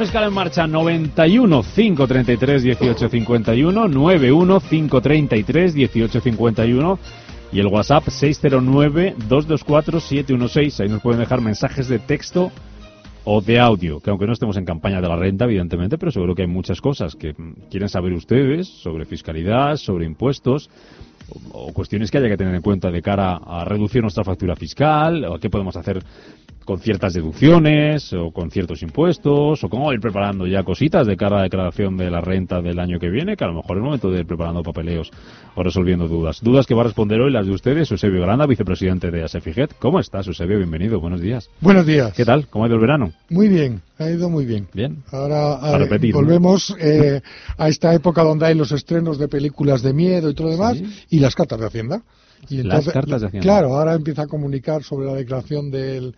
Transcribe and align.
Fiscal 0.00 0.24
en 0.24 0.32
marcha 0.32 0.66
91 0.66 1.62
533 1.62 2.64
1851 2.64 3.86
91 3.86 4.60
533 4.60 5.74
1851 5.74 6.98
y 7.52 7.60
el 7.60 7.66
WhatsApp 7.66 8.08
609 8.08 9.14
224 9.28 10.00
716. 10.00 10.80
Ahí 10.80 10.88
nos 10.88 11.02
pueden 11.02 11.20
dejar 11.20 11.42
mensajes 11.42 11.86
de 11.88 11.98
texto 11.98 12.50
o 13.24 13.42
de 13.42 13.60
audio, 13.60 14.00
que 14.00 14.08
aunque 14.08 14.26
no 14.26 14.32
estemos 14.32 14.56
en 14.56 14.64
campaña 14.64 15.02
de 15.02 15.08
la 15.08 15.16
renta, 15.16 15.44
evidentemente, 15.44 15.98
pero 15.98 16.10
seguro 16.10 16.34
que 16.34 16.42
hay 16.42 16.48
muchas 16.48 16.80
cosas 16.80 17.14
que 17.14 17.34
mm, 17.34 17.68
quieren 17.70 17.90
saber 17.90 18.14
ustedes 18.14 18.68
sobre 18.68 19.04
fiscalidad, 19.04 19.76
sobre 19.76 20.06
impuestos 20.06 20.70
o, 21.52 21.72
cuestiones 21.72 22.10
que 22.10 22.18
haya 22.18 22.28
que 22.28 22.36
tener 22.36 22.54
en 22.54 22.62
cuenta 22.62 22.90
de 22.90 23.02
cara 23.02 23.36
a 23.36 23.64
reducir 23.64 24.02
nuestra 24.02 24.24
factura 24.24 24.56
fiscal, 24.56 25.24
o 25.24 25.38
qué 25.38 25.50
podemos 25.50 25.76
hacer 25.76 26.02
con 26.70 26.78
ciertas 26.78 27.14
deducciones 27.14 28.12
o 28.12 28.30
con 28.30 28.48
ciertos 28.52 28.80
impuestos 28.84 29.64
o 29.64 29.68
cómo 29.68 29.92
ir 29.92 29.98
preparando 29.98 30.46
ya 30.46 30.62
cositas 30.62 31.04
de 31.04 31.16
cara 31.16 31.34
a 31.34 31.38
la 31.38 31.42
declaración 31.42 31.96
de 31.96 32.08
la 32.08 32.20
renta 32.20 32.62
del 32.62 32.78
año 32.78 33.00
que 33.00 33.10
viene, 33.10 33.36
que 33.36 33.42
a 33.42 33.48
lo 33.48 33.54
mejor 33.54 33.78
es 33.78 33.82
momento 33.82 34.08
de 34.08 34.20
ir 34.20 34.26
preparando 34.26 34.62
papeleos 34.62 35.10
o 35.56 35.64
resolviendo 35.64 36.06
dudas. 36.06 36.38
Dudas 36.40 36.68
que 36.68 36.74
va 36.74 36.82
a 36.82 36.84
responder 36.84 37.20
hoy 37.20 37.32
las 37.32 37.44
de 37.46 37.54
ustedes, 37.54 37.90
Eusebio 37.90 38.22
Granda, 38.22 38.46
vicepresidente 38.46 39.10
de 39.10 39.24
ASEFIGET. 39.24 39.78
¿Cómo 39.80 39.98
estás, 39.98 40.28
Eusebio? 40.28 40.58
Bienvenido, 40.58 41.00
buenos 41.00 41.20
días. 41.20 41.50
Buenos 41.60 41.84
días. 41.86 42.12
¿Qué 42.12 42.24
tal? 42.24 42.46
¿Cómo 42.46 42.64
ha 42.64 42.68
ido 42.68 42.76
el 42.76 42.82
verano? 42.82 43.12
Muy 43.30 43.48
bien, 43.48 43.82
ha 43.98 44.08
ido 44.08 44.30
muy 44.30 44.46
bien. 44.46 44.68
Bien. 44.72 45.02
Ahora 45.10 45.56
A 45.56 45.76
eh, 45.76 46.12
volvemos 46.12 46.76
eh, 46.80 47.20
a 47.58 47.68
esta 47.68 47.92
época 47.94 48.22
donde 48.22 48.46
hay 48.46 48.54
los 48.54 48.70
estrenos 48.70 49.18
de 49.18 49.26
películas 49.26 49.82
de 49.82 49.92
miedo 49.92 50.30
y 50.30 50.34
todo 50.34 50.46
lo 50.46 50.52
demás 50.52 50.78
Sí. 50.78 50.86
y 51.10 51.18
las 51.18 51.34
cartas 51.34 51.58
de 51.58 51.66
Hacienda. 51.66 52.02
Y 52.48 52.62
Las 52.62 52.88
cartas 52.88 53.22
de 53.22 53.26
Hacienda. 53.26 53.42
Claro, 53.42 53.76
ahora 53.76 53.94
empieza 53.94 54.22
a 54.22 54.26
comunicar 54.28 54.84
sobre 54.84 55.08
la 55.08 55.14
declaración 55.14 55.72
del 55.72 56.14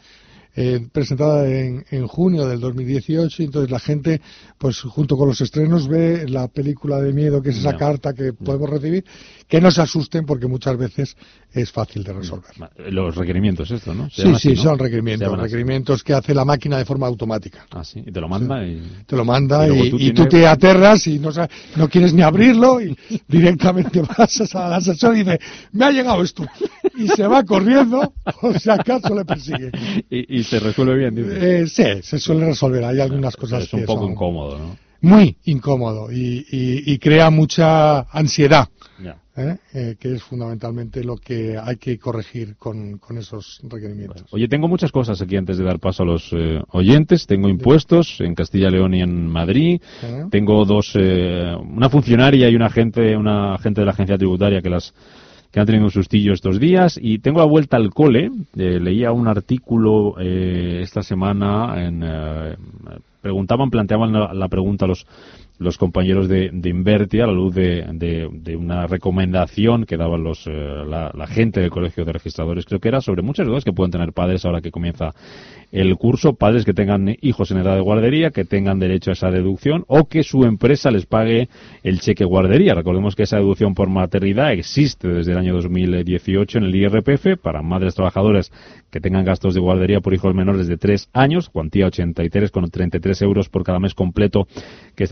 eh, 0.54 0.86
presentada 0.92 1.48
en, 1.48 1.84
en 1.90 2.06
junio 2.06 2.46
del 2.46 2.60
2018 2.60 3.42
y 3.42 3.46
entonces 3.46 3.70
la 3.70 3.78
gente 3.80 4.20
pues 4.58 4.80
junto 4.80 5.16
con 5.16 5.28
los 5.28 5.40
estrenos 5.40 5.88
ve 5.88 6.28
la 6.28 6.48
película 6.48 7.00
de 7.00 7.12
miedo 7.12 7.40
que 7.42 7.50
es 7.50 7.58
esa 7.58 7.76
carta 7.76 8.12
que 8.12 8.32
podemos 8.34 8.68
recibir 8.68 9.04
que 9.48 9.60
no 9.60 9.70
se 9.70 9.80
asusten 9.82 10.26
porque 10.26 10.46
muchas 10.46 10.76
veces 10.76 11.16
es 11.52 11.70
fácil 11.70 12.04
de 12.04 12.12
resolver 12.14 12.50
Los 12.90 13.14
requerimientos, 13.16 13.70
esto, 13.70 13.94
¿no? 13.94 14.08
Se 14.10 14.22
sí 14.22 14.28
sí 14.28 14.34
así, 14.34 14.48
¿no? 14.56 14.62
son 14.62 14.78
requerimientos 14.78 15.32
así. 15.32 15.42
requerimientos 15.42 16.02
que 16.04 16.12
hace 16.14 16.34
la 16.34 16.44
máquina 16.44 16.78
de 16.78 16.84
forma 16.84 17.06
automática 17.06 17.66
Ah, 17.70 17.84
sí. 17.84 18.02
Y 18.06 18.12
te 18.12 18.20
lo 18.20 18.28
manda 18.28 18.66
y... 18.66 18.82
te 19.06 19.16
lo 19.16 19.24
manda 19.24 19.66
Y 19.68 19.86
y, 19.86 19.90
tú 19.90 19.96
y 19.96 19.98
tienes- 20.00 20.14
tú 20.14 20.26
te 20.28 20.46
aterras 20.46 21.06
y 21.06 21.18
no, 21.18 21.30
no 21.76 21.88
quieres 21.88 22.12
ni 22.14 22.22
abrirlo 22.22 22.80
y 22.80 22.96
directamente 23.28 24.02
vas 24.18 24.54
al 24.54 24.74
asesor 24.74 25.14
y 25.16 25.20
dice, 25.20 25.38
me 25.72 25.86
ha 25.86 25.90
llegado 25.90 26.22
esto. 26.22 26.44
Y 26.96 27.08
se 27.08 27.26
va 27.26 27.42
corriendo, 27.44 28.12
o 28.42 28.52
si 28.58 28.70
acaso 28.70 29.14
le 29.14 29.24
persigue. 29.24 29.70
y, 30.10 30.41
y 30.42 30.44
se 30.44 30.60
resuelve 30.60 30.96
bien, 30.96 31.14
dice. 31.14 31.60
Eh, 31.62 31.66
sí, 31.66 31.84
se 32.02 32.18
suele 32.18 32.46
resolver. 32.46 32.84
Hay 32.84 33.00
algunas 33.00 33.36
cosas 33.36 33.64
es 33.64 33.72
un 33.72 33.80
que 33.80 33.86
poco 33.86 34.02
son 34.02 34.12
incómodo, 34.12 34.58
¿no? 34.58 34.76
muy 35.00 35.36
incómodo 35.46 36.12
y, 36.12 36.46
y- 36.50 36.92
y 36.92 36.98
crea 36.98 37.28
mucha 37.30 38.02
ansiedad. 38.02 38.68
¿eh? 39.34 39.56
Eh, 39.74 39.96
que 39.98 40.12
es 40.14 40.22
fundamentalmente 40.22 41.02
lo 41.02 41.16
que 41.16 41.56
hay 41.58 41.76
que 41.76 41.98
corregir 41.98 42.54
con, 42.56 42.98
con 42.98 43.16
esos 43.16 43.60
requerimientos. 43.64 44.24
Oye, 44.30 44.46
tengo 44.46 44.68
muchas 44.68 44.92
cosas 44.92 45.20
aquí 45.22 45.36
antes 45.36 45.56
de 45.58 45.64
dar 45.64 45.78
paso 45.80 46.02
a 46.02 46.06
los 46.06 46.32
oyentes. 46.70 47.26
Tengo 47.26 47.48
impuestos 47.48 48.20
en 48.20 48.34
Castilla 48.34 48.68
León 48.70 48.94
y 48.94 49.00
en 49.00 49.26
Madrid. 49.26 49.80
Tengo 50.30 50.64
dos, 50.66 50.94
una 50.94 51.88
funcionaria 51.88 52.48
y 52.50 52.54
un 52.54 52.62
agente, 52.62 53.16
una 53.16 53.54
agente 53.54 53.80
de 53.80 53.86
la 53.86 53.92
agencia 53.92 54.18
tributaria 54.18 54.60
que 54.60 54.68
las 54.70 54.92
que 55.52 55.60
han 55.60 55.66
tenido 55.66 55.84
un 55.84 55.90
sustillo 55.90 56.32
estos 56.32 56.58
días 56.58 56.98
y 57.00 57.18
tengo 57.18 57.40
la 57.40 57.44
vuelta 57.44 57.76
al 57.76 57.90
cole. 57.90 58.30
Eh, 58.56 58.80
leía 58.80 59.12
un 59.12 59.28
artículo 59.28 60.14
eh, 60.18 60.80
esta 60.82 61.02
semana 61.02 61.84
en 61.84 62.02
eh, 62.02 62.56
preguntaban, 63.20 63.70
planteaban 63.70 64.12
la, 64.12 64.32
la 64.32 64.48
pregunta 64.48 64.86
a 64.86 64.88
los 64.88 65.06
los 65.58 65.78
compañeros 65.78 66.28
de, 66.28 66.50
de 66.52 66.68
Inverti 66.68 67.20
a 67.20 67.26
la 67.26 67.32
luz 67.32 67.54
de, 67.54 68.56
una 68.58 68.86
recomendación 68.86 69.84
que 69.84 69.96
daban 69.96 70.24
los, 70.24 70.46
eh, 70.46 70.50
la, 70.50 71.26
gente 71.26 71.60
del 71.60 71.70
Colegio 71.70 72.04
de 72.04 72.12
Registradores, 72.12 72.66
creo 72.66 72.80
que 72.80 72.88
era 72.88 73.00
sobre 73.00 73.22
muchas 73.22 73.46
dudas 73.46 73.64
que 73.64 73.72
pueden 73.72 73.92
tener 73.92 74.12
padres 74.12 74.44
ahora 74.44 74.60
que 74.60 74.70
comienza 74.70 75.14
el 75.70 75.96
curso, 75.96 76.34
padres 76.34 76.66
que 76.66 76.74
tengan 76.74 77.16
hijos 77.22 77.50
en 77.50 77.58
edad 77.58 77.74
de 77.74 77.80
guardería, 77.80 78.30
que 78.30 78.44
tengan 78.44 78.78
derecho 78.78 79.10
a 79.10 79.14
esa 79.14 79.30
deducción 79.30 79.84
o 79.88 80.04
que 80.04 80.22
su 80.22 80.44
empresa 80.44 80.90
les 80.90 81.06
pague 81.06 81.48
el 81.82 82.00
cheque 82.00 82.26
guardería. 82.26 82.74
Recordemos 82.74 83.16
que 83.16 83.22
esa 83.22 83.38
deducción 83.38 83.74
por 83.74 83.88
maternidad 83.88 84.52
existe 84.52 85.08
desde 85.08 85.32
el 85.32 85.38
año 85.38 85.54
2018 85.54 86.58
en 86.58 86.64
el 86.64 86.74
IRPF 86.74 87.40
para 87.42 87.62
madres 87.62 87.94
trabajadoras 87.94 88.52
que 88.90 89.00
tengan 89.00 89.24
gastos 89.24 89.54
de 89.54 89.60
guardería 89.60 90.00
por 90.00 90.12
hijos 90.12 90.34
menores 90.34 90.68
de 90.68 90.76
3 90.76 91.08
años, 91.14 91.48
cuantía 91.48 91.86
83,33 91.86 93.22
euros 93.22 93.48
por 93.48 93.64
cada 93.64 93.78
mes 93.78 93.94
completo 93.94 94.46
que 94.94 95.06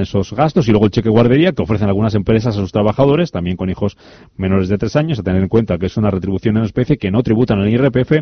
esos 0.00 0.32
gastos, 0.32 0.68
y 0.68 0.70
luego 0.70 0.86
el 0.86 0.90
cheque 0.90 1.08
guardería 1.08 1.52
que 1.52 1.62
ofrecen 1.62 1.88
algunas 1.88 2.14
empresas 2.14 2.56
a 2.56 2.60
sus 2.60 2.72
trabajadores, 2.72 3.30
también 3.30 3.56
con 3.56 3.70
hijos 3.70 3.96
menores 4.36 4.68
de 4.68 4.78
3 4.78 4.96
años, 4.96 5.18
a 5.18 5.22
tener 5.22 5.42
en 5.42 5.48
cuenta 5.48 5.78
que 5.78 5.86
es 5.86 5.96
una 5.96 6.10
retribución 6.10 6.56
en 6.56 6.64
especie 6.64 6.96
que 6.96 7.10
no 7.10 7.22
tributan 7.22 7.60
al 7.60 7.68
IRPF, 7.68 8.12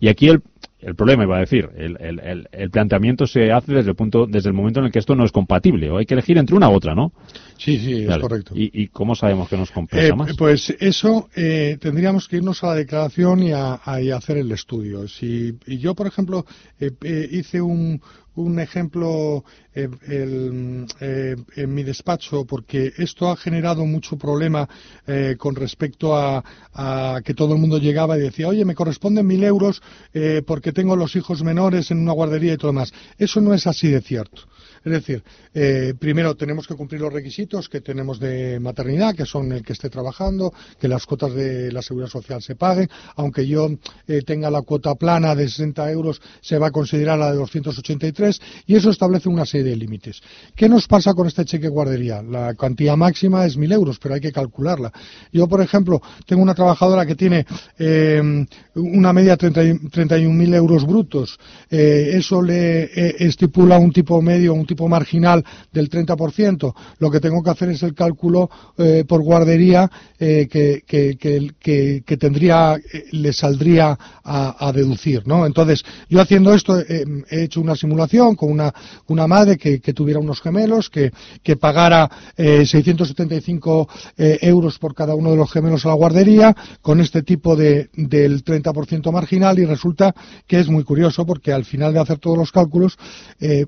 y 0.00 0.08
aquí 0.08 0.28
el, 0.28 0.42
el 0.80 0.94
problema, 0.94 1.24
iba 1.24 1.36
a 1.36 1.40
decir, 1.40 1.68
el, 1.76 1.96
el- 2.00 2.20
el- 2.20 2.48
el 2.52 2.70
planteamiento 2.70 3.26
se 3.26 3.50
hace 3.52 3.72
desde 3.72 3.90
el 3.90 3.96
punto, 3.96 4.26
desde 4.26 4.48
el 4.48 4.54
momento 4.54 4.80
en 4.80 4.86
el 4.86 4.92
que 4.92 4.98
esto 5.00 5.14
no 5.16 5.24
es 5.24 5.32
compatible, 5.32 5.90
o 5.90 5.98
hay 5.98 6.06
que 6.06 6.14
elegir 6.14 6.38
entre 6.38 6.54
una 6.56 6.68
u 6.70 6.74
otra, 6.74 6.94
¿no? 6.94 7.12
Sí, 7.56 7.78
sí, 7.78 8.04
es 8.08 8.18
correcto. 8.18 8.54
¿Y, 8.56 8.70
y 8.82 8.88
cómo 8.88 9.16
sabemos 9.16 9.48
que 9.48 9.56
nos 9.56 9.70
compensa 9.72 10.06
Eh, 10.06 10.12
más? 10.14 10.36
Pues 10.36 10.70
eso, 10.78 11.28
eh, 11.34 11.76
tendríamos 11.80 12.28
que 12.28 12.36
irnos 12.36 12.62
a 12.62 12.68
la 12.68 12.74
declaración 12.76 13.42
y 13.42 13.52
a, 13.52 13.80
a- 13.84 14.00
y 14.00 14.10
hacer 14.12 14.36
el 14.36 14.52
estudio. 14.52 15.08
Si 15.08 15.56
y 15.66 15.78
yo, 15.78 15.94
por 15.96 16.06
ejemplo, 16.06 16.46
eh, 16.78 16.92
eh, 17.02 17.28
hice 17.32 17.60
un, 17.60 18.00
un 18.36 18.60
ejemplo 18.60 19.42
eh, 19.74 19.88
el, 20.06 20.86
eh, 21.00 21.34
en 21.56 21.74
mi 21.74 21.82
despacho 21.82 22.44
porque 22.44 22.92
esto 22.98 23.28
ha 23.28 23.36
generado 23.36 23.84
mucho 23.84 24.16
problema 24.16 24.68
eh, 25.08 25.34
con 25.36 25.56
respecto 25.56 26.16
a, 26.16 26.44
a 26.74 27.20
que 27.24 27.34
todo 27.34 27.54
el 27.54 27.60
mundo 27.60 27.78
llegaba 27.78 28.16
y 28.16 28.20
decía, 28.20 28.46
oye, 28.46 28.64
me 28.64 28.76
corresponden 28.76 29.26
mil 29.26 29.42
euros 29.42 29.82
eh, 30.14 30.42
porque 30.68 30.82
tengo 30.82 30.96
los 30.96 31.16
hijos 31.16 31.42
menores 31.42 31.90
en 31.90 31.98
una 31.98 32.12
guardería 32.12 32.52
y 32.52 32.58
todo 32.58 32.74
más. 32.74 32.92
Eso 33.16 33.40
no 33.40 33.54
es 33.54 33.66
así 33.66 33.88
de 33.88 34.02
cierto. 34.02 34.42
Es 34.84 34.92
decir, 34.92 35.22
eh, 35.54 35.94
primero 35.98 36.36
tenemos 36.36 36.66
que 36.66 36.74
cumplir 36.74 37.00
los 37.00 37.12
requisitos 37.12 37.68
que 37.68 37.80
tenemos 37.80 38.18
de 38.20 38.58
maternidad, 38.60 39.14
que 39.14 39.26
son 39.26 39.52
el 39.52 39.62
que 39.62 39.72
esté 39.72 39.90
trabajando, 39.90 40.52
que 40.80 40.88
las 40.88 41.04
cuotas 41.06 41.34
de 41.34 41.72
la 41.72 41.82
seguridad 41.82 42.08
social 42.10 42.42
se 42.42 42.54
paguen, 42.56 42.88
aunque 43.16 43.46
yo 43.46 43.68
eh, 44.06 44.22
tenga 44.24 44.50
la 44.50 44.62
cuota 44.62 44.94
plana 44.94 45.34
de 45.34 45.48
60 45.48 45.90
euros, 45.90 46.20
se 46.40 46.58
va 46.58 46.68
a 46.68 46.70
considerar 46.70 47.18
la 47.18 47.30
de 47.32 47.38
283 47.38 48.40
y 48.66 48.76
eso 48.76 48.90
establece 48.90 49.28
una 49.28 49.44
serie 49.46 49.70
de 49.70 49.76
límites. 49.76 50.20
¿Qué 50.54 50.68
nos 50.68 50.86
pasa 50.86 51.14
con 51.14 51.26
este 51.26 51.44
cheque 51.44 51.68
guardería? 51.68 52.22
La 52.22 52.54
cuantía 52.54 52.96
máxima 52.96 53.44
es 53.46 53.56
1.000 53.58 53.72
euros, 53.72 53.98
pero 53.98 54.14
hay 54.14 54.20
que 54.20 54.32
calcularla. 54.32 54.92
Yo, 55.32 55.48
por 55.48 55.60
ejemplo, 55.60 56.00
tengo 56.26 56.42
una 56.42 56.54
trabajadora 56.54 57.04
que 57.06 57.14
tiene 57.14 57.44
eh, 57.78 58.46
una 58.74 59.12
media 59.12 59.32
de 59.32 59.36
30 59.50 59.64
y- 59.64 59.72
31.000 59.90 60.54
euros 60.54 60.86
brutos. 60.86 61.38
Eh, 61.70 62.10
eso 62.14 62.42
le 62.42 62.90
estipula 63.26 63.78
un 63.78 63.92
tipo 63.92 64.20
medio, 64.22 64.54
tipo 64.68 64.86
marginal 64.86 65.44
del 65.72 65.88
30%. 65.90 66.74
Lo 67.00 67.10
que 67.10 67.18
tengo 67.18 67.42
que 67.42 67.50
hacer 67.50 67.70
es 67.70 67.82
el 67.82 67.94
cálculo 67.94 68.48
eh, 68.76 69.04
por 69.08 69.22
guardería 69.22 69.90
eh, 70.18 70.46
que, 70.48 70.82
que- 70.86 71.16
que- 71.18 72.16
tendría, 72.18 72.76
eh, 72.76 73.04
le 73.12 73.32
saldría 73.32 73.96
a, 74.24 74.72
deducir, 74.72 75.26
¿no? 75.26 75.46
Entonces, 75.46 75.82
yo 76.10 76.20
haciendo 76.20 76.52
esto 76.52 76.78
he 76.78 77.04
hecho 77.44 77.60
una 77.62 77.74
simulación 77.74 78.36
con 78.36 78.50
una, 78.52 78.72
una 79.06 79.26
madre 79.26 79.56
que, 79.56 79.78
tuviera 79.94 80.20
unos 80.20 80.40
gemelos, 80.42 80.90
que, 80.90 81.10
pagara 81.56 82.10
eh, 82.36 82.66
675 82.66 83.88
eh, 84.18 84.38
euros 84.42 84.78
por 84.78 84.94
cada 84.94 85.14
uno 85.14 85.30
de 85.30 85.36
los 85.38 85.50
gemelos 85.50 85.86
a 85.86 85.88
la 85.88 85.94
guardería, 85.94 86.54
con 86.82 87.00
este 87.00 87.22
tipo 87.22 87.56
de, 87.56 87.88
del 87.94 88.44
30% 88.44 89.10
marginal, 89.10 89.58
y 89.58 89.64
resulta 89.64 90.14
que 90.46 90.60
es 90.60 90.68
muy 90.68 90.84
curioso 90.84 91.24
porque 91.24 91.52
al 91.52 91.64
final 91.64 91.94
de 91.94 92.00
hacer 92.00 92.18
todos 92.18 92.36
los 92.36 92.52
cálculos, 92.52 92.98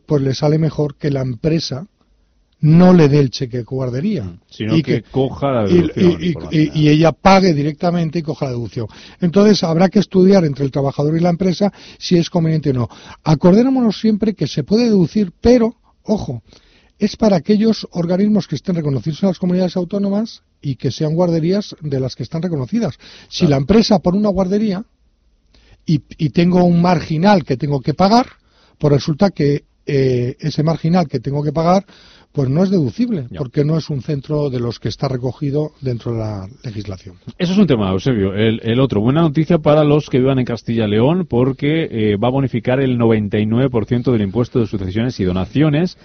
pues 0.06 0.22
le 0.22 0.34
sale 0.34 0.58
mejor 0.58 0.89
que 0.96 1.10
la 1.10 1.22
empresa 1.22 1.86
no 2.60 2.92
le 2.92 3.08
dé 3.08 3.20
el 3.20 3.30
cheque 3.30 3.58
de 3.58 3.62
guardería. 3.64 4.38
Sino 4.48 4.76
Y 4.76 4.82
que, 4.82 5.02
coja 5.02 5.50
la 5.50 5.64
deducción. 5.64 6.48
y 6.50 6.88
ella 6.88 7.12
pague 7.12 7.54
directamente 7.54 8.18
y 8.18 8.22
coja 8.22 8.46
la 8.46 8.52
deducción. 8.52 8.86
Entonces 9.20 9.64
habrá 9.64 9.88
que 9.88 9.98
estudiar 9.98 10.44
entre 10.44 10.64
el 10.64 10.70
trabajador 10.70 11.16
y 11.16 11.20
la 11.20 11.30
empresa 11.30 11.72
si 11.98 12.16
es 12.16 12.28
conveniente 12.28 12.70
o 12.70 12.74
no. 12.74 12.88
Acordémonos 13.24 13.98
siempre 13.98 14.34
que 14.34 14.46
se 14.46 14.62
puede 14.62 14.84
deducir, 14.84 15.32
pero, 15.40 15.76
ojo, 16.02 16.42
es 16.98 17.16
para 17.16 17.36
aquellos 17.36 17.88
organismos 17.92 18.46
que 18.46 18.56
estén 18.56 18.74
reconocidos 18.76 19.22
en 19.22 19.28
las 19.30 19.38
comunidades 19.38 19.76
autónomas 19.76 20.42
y 20.60 20.76
que 20.76 20.90
sean 20.90 21.14
guarderías 21.14 21.74
de 21.80 21.98
las 21.98 22.14
que 22.14 22.24
están 22.24 22.42
reconocidas. 22.42 22.98
Si 23.30 23.46
la 23.46 23.56
empresa 23.56 24.00
pone 24.00 24.18
una 24.18 24.28
guardería 24.28 24.84
y, 25.86 26.02
y 26.18 26.28
tengo 26.28 26.62
un 26.62 26.82
marginal 26.82 27.42
que 27.44 27.56
tengo 27.56 27.80
que 27.80 27.94
pagar, 27.94 28.26
pues 28.76 28.92
resulta 28.92 29.30
que 29.30 29.64
eh, 29.86 30.36
ese 30.40 30.62
marginal 30.62 31.08
que 31.08 31.20
tengo 31.20 31.42
que 31.42 31.52
pagar 31.52 31.84
pues 32.32 32.48
no 32.48 32.62
es 32.62 32.70
deducible, 32.70 33.26
Ya. 33.30 33.38
porque 33.38 33.64
no 33.64 33.76
es 33.76 33.90
un 33.90 34.02
centro 34.02 34.50
de 34.50 34.60
los 34.60 34.78
que 34.78 34.88
está 34.88 35.08
recogido 35.08 35.72
dentro 35.80 36.12
de 36.12 36.18
la 36.20 36.48
legislación. 36.62 37.16
Eso 37.38 37.52
es 37.54 37.58
un 37.58 37.66
tema, 37.66 37.90
Eusebio. 37.90 38.34
El, 38.34 38.60
el 38.62 38.78
otro, 38.78 39.00
buena 39.00 39.20
noticia 39.22 39.58
para 39.58 39.82
los 39.82 40.08
que 40.08 40.18
vivan 40.20 40.38
en 40.38 40.44
Castilla 40.44 40.86
y 40.86 40.90
León, 40.90 41.26
porque 41.28 41.88
eh, 41.90 42.16
va 42.16 42.28
a 42.28 42.30
bonificar 42.30 42.78
el 42.80 42.98
99% 42.98 44.12
del 44.12 44.22
impuesto 44.22 44.60
de 44.60 44.66
sucesiones 44.68 45.18
y 45.18 45.24
donaciones, 45.24 45.98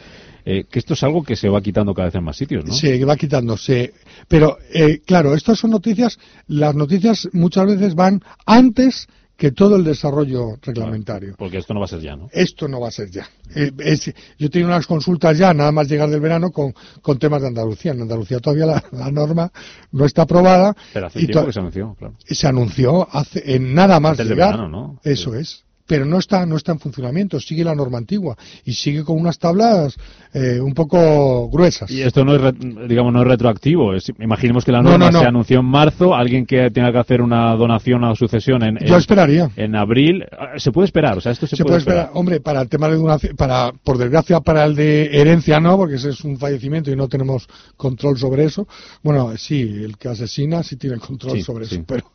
eh, 0.46 0.64
que 0.70 0.80
esto 0.80 0.94
es 0.96 1.04
algo 1.04 1.24
que 1.24 1.36
se 1.36 1.50
va 1.50 1.62
quitando 1.62 1.94
cada 1.94 2.08
vez 2.08 2.16
en 2.16 2.24
más 2.24 2.38
sitios, 2.38 2.66
¿no? 2.66 2.74
Se 2.74 3.04
va 3.06 3.16
quitándose. 3.18 3.94
Pero, 4.28 4.58
eh, 4.74 5.02
claro, 5.06 5.36
estas 5.36 5.60
son 5.60 5.72
noticias, 5.72 6.18
las 6.48 6.74
noticias 6.76 7.30
muchas 7.34 7.68
veces 7.68 7.94
van 7.94 8.22
antes 8.48 9.08
que 9.38 9.52
todo 9.52 9.76
el 9.76 9.84
desarrollo 9.84 10.58
reglamentario. 10.62 11.36
Porque 11.38 11.58
esto 11.58 11.74
no 11.74 11.82
va 11.82 11.86
a 11.86 11.90
ser 11.90 12.00
ya, 12.00 12.16
¿no? 12.16 12.30
Esto 12.32 12.68
no 12.68 12.80
va 12.80 12.88
a 12.88 12.92
ser 12.92 13.10
ya. 13.12 13.28
Eh, 13.54 13.72
es- 13.80 14.14
yo 14.40 14.50
tengo 14.50 14.68
unas 14.68 14.88
consultas 14.88 15.38
ya, 15.38 15.54
nada 15.54 15.72
más 15.74 15.90
llegar 15.90 16.10
del 16.10 16.22
verano, 16.22 16.52
con, 16.52 16.74
con 17.02 17.20
temas 17.20 17.42
de 17.42 17.50
Andalucía. 17.50 17.92
En 17.92 18.02
Andalucía 18.02 18.40
todavía 18.40 18.66
la, 18.66 18.84
la 18.92 19.12
norma 19.12 19.52
no 19.92 20.06
está 20.06 20.22
aprobada. 20.22 20.76
Pero 20.94 21.08
hace 21.08 21.20
y 21.22 21.26
tiempo 21.28 21.46
que 21.48 21.52
se 21.54 21.60
anunció, 21.60 21.96
claro. 22.00 22.16
se 22.26 22.48
anunció 22.48 23.08
hace, 23.12 23.56
en 23.56 23.74
nada 23.74 24.00
más 24.00 24.12
Antes 24.12 24.28
llegar. 24.30 24.52
verano, 24.56 24.70
¿no? 24.70 25.00
Eso 25.04 25.34
Sí. 25.34 25.40
es. 25.40 25.65
Pero 25.88 26.06
no 26.06 26.18
está, 26.18 26.46
no 26.46 26.58
está 26.58 26.72
en 26.72 26.80
funcionamiento, 26.80 27.40
sigue 27.40 27.64
la 27.64 27.76
norma 27.76 27.98
antigua 28.00 28.36
y 28.66 28.74
sigue 28.74 29.04
con 29.04 29.20
unas 29.20 29.38
tablas 29.38 29.96
eh, 30.34 30.60
un 30.60 30.74
poco 30.74 31.48
gruesas. 31.50 31.90
Y 31.92 32.02
esto 32.02 32.26
no 32.26 32.36
es, 32.36 32.54
digamos, 32.88 33.14
no 33.14 33.22
es 33.22 33.28
retroactivo. 33.28 33.94
Es- 33.94 34.12
imaginemos 34.20 34.66
que 34.66 34.72
la 34.72 34.82
No, 34.82 34.92
norma 34.92 35.06
no, 35.06 35.12
no. 35.12 35.20
se 35.20 35.26
anunció 35.28 35.60
en 35.60 35.66
marzo, 35.66 36.16
alguien 36.16 36.46
que 36.46 36.72
tenga 36.72 36.92
que 36.92 36.98
hacer 36.98 37.22
una 37.22 37.56
donación 37.56 38.04
a 38.04 38.16
sucesión 38.16 38.64
en, 38.64 38.80
Yo 38.80 38.96
en- 38.96 39.00
esperaría. 39.00 39.50
en 39.56 39.76
abril, 39.76 40.24
eh, 40.24 40.28
se 40.60 40.72
puede 40.72 40.86
esperar, 40.86 41.18
o 41.18 41.22
sea, 41.22 41.32
esto 41.32 41.46
se, 41.46 41.56
Se, 41.56 41.64
puede 41.64 41.78
esperar, 41.78 42.10
hombre, 42.14 42.40
para 42.40 42.62
el 42.62 42.68
tema 42.70 42.90
de 42.90 42.96
donación, 42.96 43.36
para, 43.36 43.72
por 43.84 43.98
desgracia, 43.98 44.40
para 44.40 44.66
el 44.66 44.76
de 44.76 45.06
herencia 45.22 45.60
no, 45.60 45.78
porque 45.78 45.96
ese 45.96 46.10
es 46.10 46.22
un 46.24 46.38
fallecimiento 46.38 46.90
y 46.92 46.96
no 46.96 47.08
tenemos 47.08 47.48
control 47.78 48.18
sobre 48.18 48.46
eso. 48.46 48.68
Bueno, 49.04 49.38
sí, 49.38 49.62
el 49.62 49.98
que 49.98 50.08
asesina 50.10 50.64
sí 50.64 50.78
tiene 50.78 50.98
control 50.98 51.38
Sí, 51.38 51.44
sobre 51.44 51.66
sí. 51.66 51.76
eso, 51.76 51.84
pero, 51.88 52.12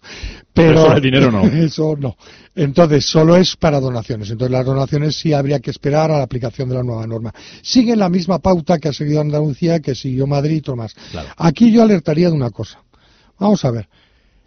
Pero 0.53 0.71
pero 0.73 0.83
sobre 0.83 0.97
el 0.97 1.03
dinero 1.03 1.31
no. 1.31 1.43
Eso 1.61 1.95
no. 1.99 2.17
Entonces, 2.55 3.07
solo 3.07 3.37
es 3.37 3.57
para 3.61 3.79
donaciones. 3.79 4.31
Entonces, 4.31 4.51
las 4.51 4.67
donaciones 4.67 5.15
sí 5.17 5.33
habría 5.33 5.61
que 5.61 5.71
esperar 5.71 6.11
a 6.11 6.19
la 6.19 6.25
aplicación 6.25 6.69
de 6.69 6.75
la 6.75 6.83
nueva 6.83 7.07
norma. 7.07 7.33
Sigue 7.63 7.95
la 7.95 8.09
misma 8.09 8.41
pauta 8.41 8.79
que 8.79 8.89
ha 8.89 8.93
seguido 8.93 9.21
Andalucía, 9.21 9.79
que 9.81 9.95
siguió 9.95 10.27
Madrid 10.27 10.57
y 10.57 10.61
todo 10.63 10.77
más. 10.77 10.95
Claro. 11.13 11.29
Aquí 11.37 11.71
yo 11.71 11.83
alertaría 11.83 12.29
de 12.29 12.35
una 12.35 12.51
cosa. 12.51 12.83
Vamos 13.39 13.65
a 13.65 13.71
ver. 13.71 13.89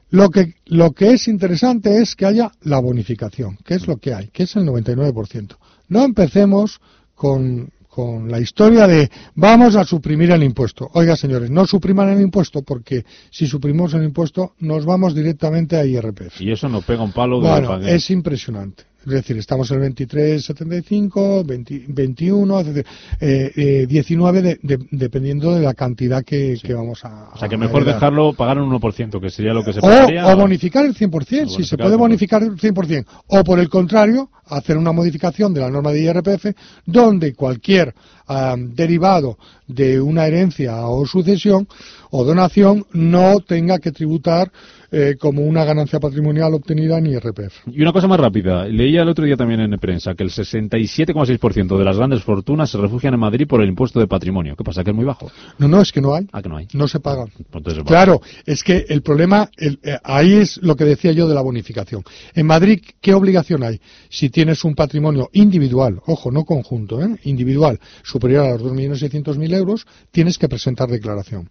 Lo 0.10 0.30
que, 0.30 0.56
lo 0.66 0.92
que 0.92 1.14
es 1.14 1.28
interesante 1.28 2.02
es 2.02 2.16
que 2.16 2.26
haya 2.26 2.52
la 2.62 2.80
bonificación, 2.80 3.58
que 3.66 3.74
es 3.76 3.88
lo 3.88 3.98
que 3.98 4.14
hay, 4.14 4.28
que 4.28 4.44
es 4.44 4.56
el 4.56 4.64
99%. 4.66 5.56
No 5.88 6.04
empecemos 6.04 6.80
con, 7.16 7.72
con 7.90 8.30
la 8.32 8.40
historia 8.40 8.88
de 8.88 9.10
vamos 9.36 9.76
a 9.76 9.84
suprimir 9.84 10.30
el 10.32 10.44
impuesto. 10.44 10.90
Oiga, 10.94 11.16
señores, 11.16 11.50
no 11.50 11.66
supriman 11.66 12.10
el 12.10 12.22
impuesto 12.22 12.62
porque 12.62 13.06
si 13.32 13.48
suprimimos 13.48 13.94
el 13.96 14.04
impuesto 14.04 14.54
nos 14.60 14.86
vamos 14.86 15.16
directamente 15.16 15.78
a 15.78 15.86
IRPF. 15.86 16.42
Y 16.42 16.52
eso 16.52 16.70
nos 16.70 16.84
pega 16.86 17.04
un 17.04 17.12
palo 17.12 17.40
de 17.42 17.50
Bueno, 17.50 17.68
pague. 17.70 17.96
es 17.96 18.10
impresionante. 18.12 18.84
Es 19.06 19.12
decir, 19.12 19.38
estamos 19.38 19.70
en 19.72 19.84
el 19.84 19.94
23,75, 19.96 21.46
20 21.46 21.86
21, 21.88 22.60
etcétera, 22.60 22.90
eh, 23.20 23.52
eh, 23.56 23.86
19, 23.88 24.42
de- 24.42 24.60
de- 24.62 24.80
dependiendo 24.92 25.54
de 25.54 25.62
la 25.62 25.74
cantidad 25.74 26.24
que, 26.24 26.58
que 26.62 26.74
vamos 26.74 27.04
a. 27.06 27.30
O 27.34 27.38
sea, 27.38 27.50
que 27.50 27.58
mejor 27.58 27.82
heredar. 27.82 27.96
dejarlo 27.96 28.34
pagar 28.34 28.60
un 28.60 28.70
1%, 28.70 29.20
que 29.20 29.30
sería 29.30 29.54
lo 29.54 29.64
que 29.64 29.74
se 29.74 29.80
O, 29.80 29.82
pagaría. 29.82 30.28
o 30.28 30.38
bonificar 30.38 30.86
el 30.86 30.96
100%, 30.96 31.48
si 31.50 31.64
se 31.64 31.76
bonificar 31.76 31.78
puede 31.78 31.94
el 31.94 32.00
100%. 32.00 32.00
bonificar 32.00 32.44
el 32.44 32.58
100%. 32.58 33.06
O 33.28 33.44
por 33.44 33.60
el 33.60 33.70
contrario, 33.70 34.30
hacer 34.48 34.78
una 34.78 34.92
modificación 34.92 35.54
de 35.54 35.62
la 35.62 35.70
norma 35.70 35.92
de 35.92 36.02
IRPF 36.02 36.54
donde 36.86 37.34
cualquier 37.34 37.94
ah, 38.28 38.56
derivado 38.58 39.38
de 39.68 40.00
una 40.02 40.26
herencia 40.28 40.88
o 40.88 41.06
sucesión 41.06 41.68
o 42.12 42.24
donación 42.24 42.86
no 42.94 43.40
tenga 43.40 43.80
que 43.80 43.92
tributar 43.92 44.52
eh, 44.92 45.16
como 45.20 45.42
una 45.42 45.64
ganancia 45.66 46.00
patrimonial 46.00 46.54
obtenida 46.54 47.00
en 47.00 47.08
IRPF. 47.08 47.68
Y 47.68 47.82
una 47.82 47.92
cosa 47.92 48.08
más 48.08 48.20
rápida. 48.20 48.66
Leía 48.68 49.02
el 49.02 49.10
otro 49.10 49.26
día 49.26 49.36
también 49.36 49.62
en 49.62 49.80
prensa 49.80 50.14
que 50.14 50.22
el 50.24 50.30
67,6% 50.30 51.78
de 51.78 51.84
las 51.84 51.98
grandes 51.98 52.24
fortunas 52.24 52.70
se 52.70 52.78
refugian 52.78 53.14
en 53.16 53.20
Madrid 53.20 53.48
por 53.48 53.62
el 53.62 53.70
impuesto 53.70 54.00
de 54.00 54.06
patrimonio. 54.08 54.56
¿Qué 54.56 54.64
pasa? 54.64 54.84
¿Que 54.84 54.92
es 54.92 54.96
muy 54.96 55.06
bajo? 55.06 55.32
No, 55.58 55.68
no, 55.68 55.82
es 55.82 55.92
que 55.92 56.02
no 56.02 56.14
hay. 56.14 56.28
Ah, 56.32 56.42
que 56.44 56.50
no 56.50 56.58
hay. 56.58 56.68
No 56.74 56.88
se 56.88 57.00
pagan. 57.00 57.30
Pues 57.34 57.48
entonces. 57.56 57.84
Claro, 57.86 58.22
es 58.46 58.64
que 58.64 58.86
el 58.88 59.02
problema, 59.02 59.50
el- 59.58 59.80
eh, 59.84 59.98
ahí 60.04 60.34
es 60.34 60.58
lo 60.62 60.76
que 60.76 60.86
decía 60.86 61.12
yo 61.12 61.28
de 61.28 61.34
la 61.36 61.42
bonificación. 61.42 62.04
En 62.36 62.46
Madrid, 62.46 62.80
¿qué 63.02 63.14
obligación 63.16 63.64
hay? 63.64 63.80
Si 64.10 64.30
tienes 64.30 64.64
un 64.64 64.76
patrimonio 64.76 65.30
individual, 65.34 66.00
ojo, 66.06 66.30
no 66.32 66.46
conjunto, 66.46 67.02
¿eh? 67.02 67.16
individual, 67.24 67.80
superior 68.14 68.46
a 68.46 68.52
los 68.52 68.62
2.600.000 68.62 69.56
euros, 69.56 69.88
tienes 70.12 70.38
que 70.38 70.48
presentar 70.48 70.88
declaración. 70.88 71.50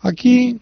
Aquí 0.00 0.58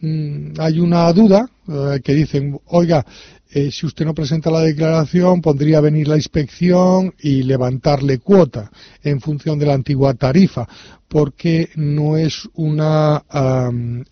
mm, 0.00 0.54
hay 0.58 0.80
una 0.80 1.12
duda 1.12 1.48
eh, 1.68 2.00
que 2.02 2.12
dicen, 2.14 2.58
oiga, 2.66 3.06
eh, 3.48 3.70
si 3.70 3.86
usted 3.86 4.04
no 4.04 4.14
presenta 4.14 4.50
la 4.50 4.60
declaración, 4.60 5.40
podría 5.40 5.80
venir 5.80 6.08
la 6.08 6.16
inspección 6.16 7.14
y 7.20 7.44
levantarle 7.44 8.18
cuota 8.18 8.70
en 9.02 9.20
función 9.20 9.58
de 9.58 9.66
la 9.66 9.74
antigua 9.74 10.14
tarifa, 10.14 10.66
porque 11.06 11.68
no 11.76 12.16
es 12.16 12.48
una, 12.54 13.22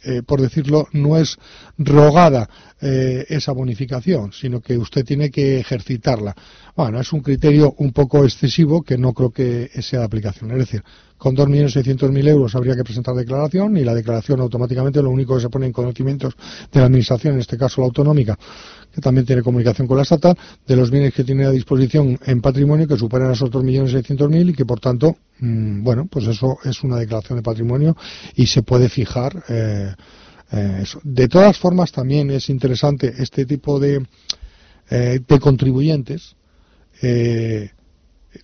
eh, 0.05 0.23
por 0.25 0.41
decirlo, 0.41 0.87
no 0.93 1.17
es 1.17 1.39
rogada 1.79 2.49
esa 2.83 3.53
bonificación, 3.53 4.33
sino 4.33 4.63
que 4.63 4.79
usted 4.79 5.05
tiene 5.05 5.31
que 5.31 5.61
ejercitarla. 5.61 6.35
Bueno, 6.75 6.99
es 6.99 7.13
un 7.13 7.21
criterio 7.21 7.75
un 7.77 7.93
poco 7.93 8.25
excesivo 8.25 8.83
que 8.83 8.97
no 8.97 9.13
creo 9.13 9.31
que 9.31 9.71
sea 9.83 9.99
de 9.99 10.07
aplicación. 10.07 10.51
Es 10.53 10.59
decir, 10.59 10.83
con 11.21 11.37
2.600.000 11.37 12.29
euros 12.29 12.55
habría 12.55 12.75
que 12.75 12.83
presentar 12.83 13.15
declaración 13.15 13.77
y 13.77 13.85
la 13.85 13.95
declaración 13.95 14.41
automáticamente 14.41 15.03
lo 15.03 15.11
único 15.11 15.35
que 15.35 15.43
se 15.43 15.51
pone 15.51 15.67
en 15.67 15.73
conocimientos 15.73 16.35
de 16.73 16.81
la 16.81 16.87
Administración, 16.87 17.39
en 17.41 17.43
este 17.43 17.57
caso 17.57 17.81
la 17.81 17.87
autonómica, 17.87 18.39
que 18.93 19.01
también 19.01 19.27
tiene 19.27 19.43
comunicación 19.43 19.89
con 19.89 19.97
la 19.97 20.03
estatal, 20.03 20.37
de 20.67 20.77
los 20.77 20.91
bienes 20.91 21.15
que 21.15 21.25
tiene 21.25 21.47
a 21.47 21.51
disposición 21.51 22.19
en 22.25 22.41
patrimonio 22.41 22.87
que 22.87 22.97
superan 22.97 23.33
esos 23.33 23.51
2.600.000 23.51 24.51
y 24.51 24.53
que 24.53 24.67
por 24.67 24.81
tanto, 24.81 25.17
mm, 25.39 25.83
bueno, 25.83 26.07
pues 26.11 26.27
eso 26.27 26.59
es 26.65 26.83
una 26.83 26.97
declaración 26.97 27.39
de 27.39 27.43
patrimonio 27.43 27.97
y 28.35 28.47
se 28.47 28.63
puede 28.63 28.89
fijar 28.89 29.43
eh, 29.49 29.95
eh, 30.53 30.79
eso. 30.83 31.01
De 31.03 31.29
todas 31.29 31.59
formas, 31.59 31.93
también 31.93 32.31
es 32.31 32.51
interesante 32.51 33.15
este 33.19 33.47
tipo 33.47 33.81
de, 33.81 34.07
eh, 34.91 35.21
de 35.27 35.41
contribuyentes. 35.41 36.37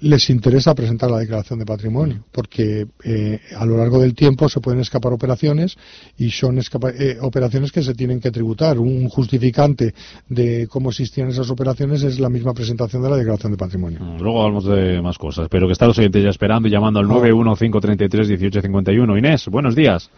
Les 0.00 0.28
interesa 0.30 0.74
presentar 0.74 1.10
la 1.10 1.18
declaración 1.18 1.58
de 1.60 1.64
patrimonio, 1.64 2.24
porque 2.32 2.86
eh, 3.04 3.40
a 3.56 3.64
lo 3.64 3.76
largo 3.76 4.00
del 4.00 4.14
tiempo 4.14 4.48
se 4.48 4.60
pueden 4.60 4.80
escapar 4.80 5.12
operaciones 5.12 5.76
y 6.18 6.30
son 6.30 6.58
escapa- 6.58 6.92
eh, 6.98 7.18
operaciones 7.20 7.70
que 7.70 7.82
se 7.82 7.94
tienen 7.94 8.20
que 8.20 8.30
tributar. 8.32 8.78
Un 8.78 9.08
justificante 9.08 9.94
de 10.28 10.66
cómo 10.68 10.90
existían 10.90 11.28
esas 11.28 11.50
operaciones 11.50 12.02
es 12.02 12.18
la 12.18 12.28
misma 12.28 12.52
presentación 12.52 13.02
de 13.02 13.10
la 13.10 13.16
declaración 13.16 13.52
de 13.52 13.58
patrimonio. 13.58 14.00
Mm, 14.00 14.20
Luego 14.22 14.42
hablamos 14.42 14.64
de 14.64 15.00
más 15.02 15.18
cosas, 15.18 15.48
pero 15.48 15.66
que 15.68 15.72
están 15.74 15.88
los 15.88 15.98
oyentes 15.98 16.22
ya 16.24 16.30
esperando 16.30 16.66
y 16.68 16.70
llamando 16.72 16.98
al 17.00 17.06
Oh. 17.10 17.20
915331851. 17.24 19.18
Inés, 19.18 19.46
buenos 19.48 19.74
días. 19.76 20.10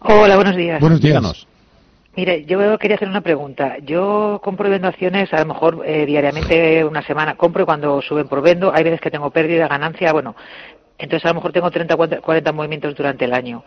Hola, 0.00 0.36
buenos 0.36 0.56
días. 0.56 0.80
Buenos 0.80 1.00
días. 1.00 1.12
Díganos. 1.20 1.46
Mire, 2.16 2.44
yo 2.44 2.78
quería 2.78 2.96
hacer 2.96 3.08
una 3.08 3.22
pregunta. 3.22 3.76
Yo 3.82 4.40
compro 4.42 4.68
y 4.68 4.70
vendo 4.70 4.88
acciones, 4.88 5.32
a 5.32 5.40
lo 5.40 5.46
mejor 5.46 5.82
eh, 5.84 6.06
diariamente, 6.06 6.84
una 6.84 7.02
semana 7.02 7.36
compro 7.36 7.62
y 7.62 7.66
cuando 7.66 8.00
suben 8.02 8.28
por 8.28 8.40
vendo, 8.40 8.72
hay 8.72 8.84
veces 8.84 9.00
que 9.00 9.10
tengo 9.10 9.30
pérdida, 9.30 9.66
ganancia, 9.66 10.12
bueno, 10.12 10.36
entonces 10.98 11.24
a 11.24 11.28
lo 11.28 11.34
mejor 11.34 11.52
tengo 11.52 11.70
30 11.70 11.94
o 11.94 12.22
40 12.22 12.52
movimientos 12.52 12.94
durante 12.94 13.24
el 13.24 13.34
año. 13.34 13.64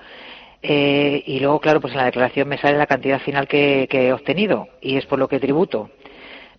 Eh, 0.61 1.23
y 1.25 1.39
luego, 1.39 1.59
claro, 1.59 1.81
pues 1.81 1.93
en 1.93 1.99
la 1.99 2.05
declaración 2.05 2.47
me 2.47 2.57
sale 2.57 2.77
la 2.77 2.87
cantidad 2.87 3.19
final 3.19 3.47
que, 3.47 3.87
que 3.89 4.07
he 4.07 4.13
obtenido 4.13 4.67
y 4.81 4.97
es 4.97 5.05
por 5.05 5.19
lo 5.19 5.27
que 5.27 5.39
tributo. 5.39 5.89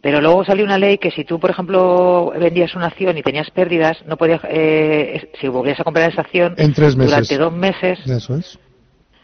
Pero 0.00 0.20
luego 0.20 0.44
salió 0.44 0.64
una 0.64 0.78
ley 0.78 0.98
que 0.98 1.10
si 1.10 1.24
tú, 1.24 1.40
por 1.40 1.50
ejemplo, 1.50 2.32
vendías 2.38 2.74
una 2.76 2.86
acción 2.86 3.18
y 3.18 3.22
tenías 3.22 3.50
pérdidas, 3.50 4.04
no 4.06 4.16
podías, 4.16 4.40
eh, 4.48 5.30
si 5.40 5.48
volvías 5.48 5.80
a 5.80 5.84
comprar 5.84 6.10
esa 6.10 6.20
acción 6.20 6.54
En 6.56 6.72
tres 6.72 6.94
meses. 6.96 7.10
durante 7.10 7.38
dos 7.38 7.52
meses, 7.52 7.98
Eso 8.06 8.36
es. 8.36 8.58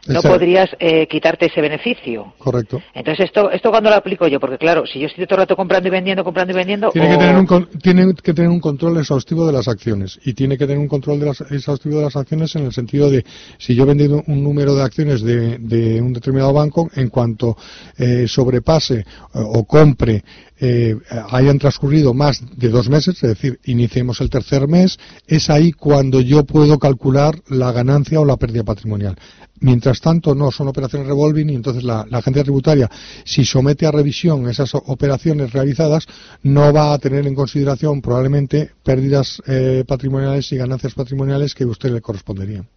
No 0.06 0.22
podrías 0.22 0.70
eh, 0.78 1.06
quitarte 1.08 1.46
ese 1.46 1.60
beneficio. 1.60 2.34
Correcto. 2.38 2.82
Entonces, 2.94 3.26
¿esto 3.26 3.50
esto 3.50 3.70
cuándo 3.70 3.90
lo 3.90 3.96
aplico 3.96 4.26
yo? 4.28 4.38
Porque 4.40 4.58
claro, 4.58 4.86
si 4.86 5.00
yo 5.00 5.06
estoy 5.06 5.26
todo 5.26 5.36
el 5.36 5.42
rato 5.42 5.56
comprando 5.56 5.88
y 5.88 5.90
vendiendo, 5.90 6.24
comprando 6.24 6.52
y 6.52 6.56
vendiendo... 6.56 6.90
Tiene 6.90 7.08
que, 7.10 7.16
tener 7.16 7.36
un, 7.36 7.46
con- 7.46 7.68
tiene 7.82 8.14
que 8.14 8.34
tener 8.34 8.50
un 8.50 8.60
control 8.60 8.98
exhaustivo 8.98 9.46
de 9.46 9.52
las 9.52 9.68
acciones 9.68 10.18
y 10.24 10.34
tiene 10.34 10.58
que 10.58 10.66
tener 10.66 10.78
un 10.78 10.88
control 10.88 11.20
de 11.20 11.26
las, 11.26 11.40
exhaustivo 11.40 11.98
de 11.98 12.04
las 12.04 12.16
acciones 12.16 12.54
en 12.56 12.64
el 12.66 12.72
sentido 12.72 13.10
de 13.10 13.24
si 13.58 13.74
yo 13.74 13.84
he 13.84 13.86
vendido 13.86 14.22
un 14.26 14.42
número 14.42 14.74
de 14.74 14.82
acciones 14.82 15.22
de, 15.22 15.58
de 15.58 16.00
un 16.00 16.12
determinado 16.12 16.52
banco, 16.52 16.90
en 16.94 17.08
cuanto 17.08 17.56
eh, 17.96 18.26
sobrepase 18.28 18.98
eh, 18.98 19.04
o 19.32 19.64
compre 19.64 20.22
eh, 20.60 20.94
hayan 21.30 21.58
transcurrido 21.58 22.14
más 22.14 22.40
de 22.56 22.68
dos 22.68 22.88
meses, 22.88 23.16
es 23.16 23.28
decir, 23.28 23.58
iniciemos 23.64 24.20
el 24.20 24.30
tercer 24.30 24.68
mes, 24.68 24.98
es 25.26 25.50
ahí 25.50 25.72
cuando 25.72 26.20
yo 26.20 26.44
puedo 26.44 26.78
calcular 26.78 27.34
la 27.48 27.72
ganancia 27.72 28.20
o 28.20 28.24
la 28.24 28.36
pérdida 28.36 28.62
patrimonial. 28.62 29.16
Mientras 29.60 29.93
tanto, 30.00 30.34
no, 30.34 30.50
son 30.50 30.68
operaciones 30.68 31.08
revolving 31.08 31.50
y 31.50 31.54
entonces 31.54 31.84
la, 31.84 32.06
agencia 32.12 32.42
tributaria, 32.42 32.90
si 33.24 33.44
somete 33.44 33.86
a 33.86 33.90
revisión 33.90 34.48
esas 34.48 34.74
operaciones 34.74 35.52
realizadas, 35.52 36.06
no 36.42 36.72
va 36.72 36.92
a 36.92 36.98
tener 36.98 37.26
en 37.26 37.34
consideración 37.34 38.00
probablemente 38.00 38.70
pérdidas 38.82 39.42
eh, 39.46 39.84
patrimoniales 39.86 40.50
y 40.52 40.56
ganancias 40.56 40.94
patrimoniales 40.94 41.54
que 41.54 41.64
a 41.64 41.68
usted 41.68 41.90
le 41.90 42.00
corresponderían. 42.00 42.68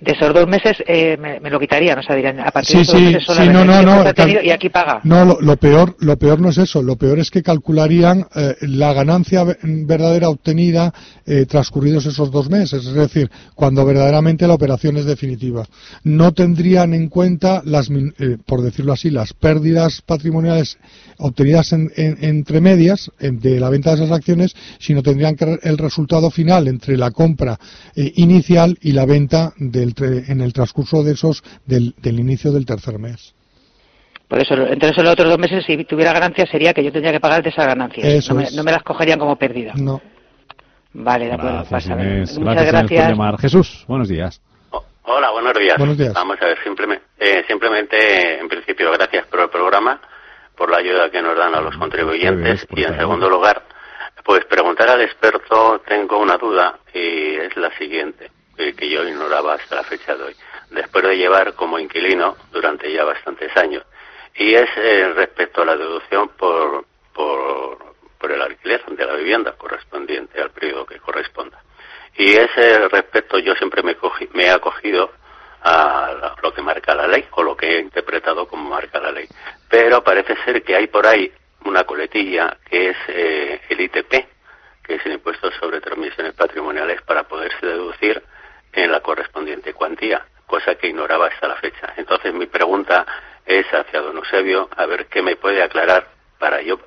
De 0.00 0.12
esos 0.12 0.32
dos 0.32 0.46
meses 0.46 0.76
eh, 0.86 1.16
me, 1.20 1.40
me 1.40 1.50
lo 1.50 1.58
quitarían, 1.58 1.98
o 1.98 2.02
sea, 2.04 2.14
dirían, 2.14 2.38
a 2.38 2.52
partir 2.52 2.70
Sí, 2.70 2.76
de 2.76 2.82
esos 2.82 2.94
sí, 2.94 3.02
dos 3.02 3.12
meses 3.12 3.20
sí, 3.22 3.26
solamente 3.26 3.64
no, 3.64 3.82
no, 3.82 4.04
no, 4.04 4.14
cal- 4.14 4.44
y 4.44 4.50
aquí 4.50 4.68
paga. 4.68 5.00
No, 5.02 5.24
lo, 5.24 5.40
lo 5.40 5.56
peor, 5.56 5.96
lo 5.98 6.16
peor 6.16 6.40
no 6.40 6.50
es 6.50 6.58
eso. 6.58 6.82
Lo 6.82 6.94
peor 6.94 7.18
es 7.18 7.32
que 7.32 7.42
calcularían 7.42 8.24
eh, 8.36 8.54
la 8.60 8.92
ganancia 8.92 9.42
ve- 9.42 9.56
verdadera 9.62 10.28
obtenida 10.28 10.94
eh, 11.26 11.46
transcurridos 11.46 12.06
esos 12.06 12.30
dos 12.30 12.48
meses, 12.48 12.86
es 12.86 12.94
decir, 12.94 13.28
cuando 13.56 13.84
verdaderamente 13.84 14.46
la 14.46 14.54
operación 14.54 14.96
es 14.98 15.04
definitiva. 15.04 15.64
No 16.04 16.32
tendrían 16.32 16.94
en 16.94 17.08
cuenta 17.08 17.60
las, 17.64 17.90
eh, 17.90 18.36
por 18.46 18.62
decirlo 18.62 18.92
así, 18.92 19.10
las 19.10 19.32
pérdidas 19.32 20.00
patrimoniales 20.02 20.78
obtenidas 21.18 21.72
en- 21.72 21.90
en- 21.96 22.18
entre 22.20 22.60
medias 22.60 23.10
en- 23.18 23.40
de 23.40 23.58
la 23.58 23.68
venta 23.68 23.90
de 23.90 23.96
esas 24.04 24.12
acciones, 24.16 24.54
sino 24.78 25.02
tendrían 25.02 25.34
que 25.34 25.58
el 25.60 25.76
resultado 25.76 26.30
final 26.30 26.68
entre 26.68 26.96
la 26.96 27.10
compra 27.10 27.58
eh, 27.96 28.12
inicial 28.14 28.78
y 28.80 28.92
la 28.92 29.04
venta 29.04 29.52
del 29.58 29.87
tre- 29.94 30.28
en 30.28 30.40
el 30.40 30.52
transcurso 30.52 31.02
de 31.02 31.12
esos 31.12 31.42
del, 31.66 31.94
del 31.98 32.18
inicio 32.20 32.52
del 32.52 32.64
tercer 32.66 32.98
mes. 32.98 33.34
Por 34.28 34.38
eso, 34.40 34.54
entonces 34.54 34.98
en 34.98 35.04
los 35.04 35.12
otros 35.14 35.28
dos 35.30 35.38
meses, 35.38 35.64
si 35.64 35.84
tuviera 35.84 36.12
ganancias, 36.12 36.50
sería 36.50 36.74
que 36.74 36.84
yo 36.84 36.92
tendría 36.92 37.12
que 37.12 37.20
pagar 37.20 37.42
de 37.42 37.48
esas 37.48 37.66
ganancias. 37.66 38.06
Eso 38.06 38.34
no, 38.34 38.40
me, 38.40 38.46
es. 38.46 38.54
no 38.54 38.62
me 38.62 38.72
las 38.72 38.82
cogerían 38.82 39.18
como 39.18 39.36
pérdida. 39.36 39.72
No. 39.76 40.00
Vale, 40.92 41.26
de 41.26 41.32
acuerdo. 41.32 41.64
Gracias, 41.68 41.70
pasa. 41.88 41.92
Inés. 42.02 42.38
Muchas 42.38 42.54
Gracias, 42.54 42.72
Inés, 42.72 42.82
por 42.82 42.90
gracias. 42.90 43.08
llamar. 43.10 43.38
Jesús, 43.38 43.84
buenos 43.88 44.08
días. 44.08 44.40
Oh, 44.70 44.84
Hola, 45.04 45.30
buenos 45.30 45.54
días. 45.58 45.78
Buenos 45.78 45.96
días. 45.96 46.12
Vamos 46.12 46.36
a 46.42 46.44
ver, 46.46 46.58
simplemente, 46.62 47.04
eh, 47.18 47.42
simplemente, 47.46 48.38
en 48.38 48.48
principio, 48.48 48.90
gracias 48.92 49.26
por 49.28 49.40
el 49.40 49.48
programa, 49.48 50.00
por 50.56 50.70
la 50.70 50.78
ayuda 50.78 51.10
que 51.10 51.22
nos 51.22 51.36
dan 51.36 51.54
a 51.54 51.60
los 51.62 51.76
contribuyentes 51.76 52.66
por 52.66 52.78
y, 52.78 52.84
en 52.84 52.96
segundo 52.98 53.30
lugar, 53.30 53.62
pues 54.24 54.44
preguntar 54.44 54.90
al 54.90 55.00
experto, 55.00 55.80
tengo 55.88 56.18
una 56.18 56.36
duda 56.36 56.78
y 56.92 57.36
es 57.36 57.56
la 57.56 57.70
siguiente, 57.78 58.30
eh, 58.58 58.74
que 58.74 58.88
yo 58.90 59.02
ignoraba 59.08 59.54
hasta 59.54 59.76
la 59.76 59.84
fecha 59.84 60.14
de 60.16 60.24
hoy. 60.24 60.36
Después 60.70 61.04
de 61.04 61.16
llevar 61.16 61.54
como 61.54 61.78
inquilino 61.78 62.36
durante 62.52 62.92
ya 62.92 63.04
bastantes 63.04 63.56
años, 63.56 63.84
y 64.34 64.54
es 64.54 64.68
eh, 64.76 65.12
respecto 65.14 65.62
a 65.62 65.64
la 65.64 65.76
deducción 65.76 66.28
por, 66.30 66.84
por, 67.14 68.30
el 68.30 68.42
alquiler 68.42 68.84
de 68.84 69.06
la 69.06 69.14
vivienda 69.14 69.52
correspondiente 69.52 70.40
al 70.42 70.50
periodo 70.50 70.84
que 70.84 70.98
corresponda. 70.98 71.62
Y 72.14 72.34
ese 72.34 72.86
respecto 72.88 73.38
yo 73.38 73.54
siempre 73.54 73.82
me, 73.82 73.96
cogí- 73.96 74.28
me 74.34 74.44
he 74.44 74.50
acogido 74.50 75.10
a 75.62 76.36
lo 76.42 76.52
que 76.52 76.60
marca 76.62 76.94
la 76.94 77.06
ley 77.08 77.26
o 77.32 77.42
lo 77.42 77.56
que 77.56 77.76
he 77.76 77.80
interpretado 77.80 78.46
como 78.46 78.68
marca 78.68 79.00
la 79.00 79.10
ley. 79.12 79.26
Pero 79.70 80.04
parece 80.04 80.36
ser 80.44 80.62
que 80.62 80.76
hay 80.76 80.88
por 80.88 81.06
ahí 81.06 81.32
una 81.64 81.84
coletilla 81.84 82.56
que 82.68 82.90
es 82.90 82.96
eh, 83.08 83.60
el 83.70 83.80
ITP, 83.80 84.10
que 84.84 84.94
es 84.96 85.06
el 85.06 85.12
impuesto 85.12 85.50
sobre 85.52 85.80
transmisiones 85.80 86.34
patrimoniales 86.34 87.00
para 87.02 87.22
poderse 87.24 87.64
deducir 87.66 88.22
en 88.72 88.92
la 88.92 89.00
correspondiente 89.00 89.74
cuantía, 89.74 90.24
cosa 90.46 90.74
que 90.76 90.88
ignoraba 90.88 91.26
hasta 91.26 91.48
la 91.48 91.56
fecha. 91.56 91.94
Entonces 91.96 92.32
mi 92.34 92.46
pregunta 92.46 93.06
es 93.46 93.66
hacia 93.72 94.00
don 94.00 94.16
Eusebio, 94.16 94.68
a 94.76 94.86
ver 94.86 95.06
qué 95.06 95.22
me 95.22 95.36
puede 95.36 95.62
aclarar 95.62 96.08
para 96.38 96.62
yo 96.62 96.78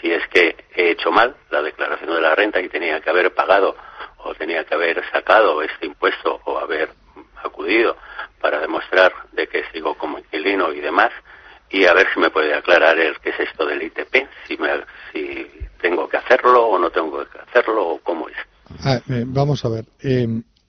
si 0.00 0.12
es 0.12 0.26
que 0.28 0.56
he 0.74 0.90
hecho 0.90 1.10
mal 1.10 1.36
la 1.50 1.62
declaración 1.62 2.14
de 2.14 2.20
la 2.20 2.34
renta 2.34 2.60
y 2.60 2.68
tenía 2.68 3.00
que 3.00 3.10
haber 3.10 3.34
pagado 3.34 3.76
o 4.18 4.34
tenía 4.34 4.64
que 4.64 4.74
haber 4.74 5.02
sacado 5.10 5.62
este 5.62 5.86
impuesto 5.86 6.40
o 6.44 6.58
haber 6.58 6.90
acudido 7.42 7.96
para 8.40 8.60
demostrar 8.60 9.12
de 9.32 9.46
que 9.46 9.64
sigo 9.72 9.94
como 9.96 10.18
inquilino 10.18 10.72
y 10.72 10.80
demás 10.80 11.10
y 11.70 11.84
a 11.86 11.94
ver 11.94 12.06
si 12.12 12.20
me 12.20 12.30
puede 12.30 12.54
aclarar 12.54 12.98
el 12.98 13.18
qué 13.20 13.30
es 13.30 13.40
esto 13.40 13.66
del 13.66 13.82
ITP, 13.82 14.28
si, 14.46 14.56
me, 14.56 14.70
si 15.12 15.50
tengo 15.80 16.08
que 16.08 16.16
hacerlo 16.16 16.66
o 16.66 16.78
no 16.78 16.90
tengo 16.90 17.24
que 17.26 17.38
hacerlo 17.38 17.88
o 17.88 17.98
cómo 18.00 18.28
es. 18.28 18.36
Ah, 18.84 19.00
eh, 19.08 19.24
vamos 19.26 19.64
a 19.64 19.68
ver. 19.68 19.84
eh, 20.02 20.26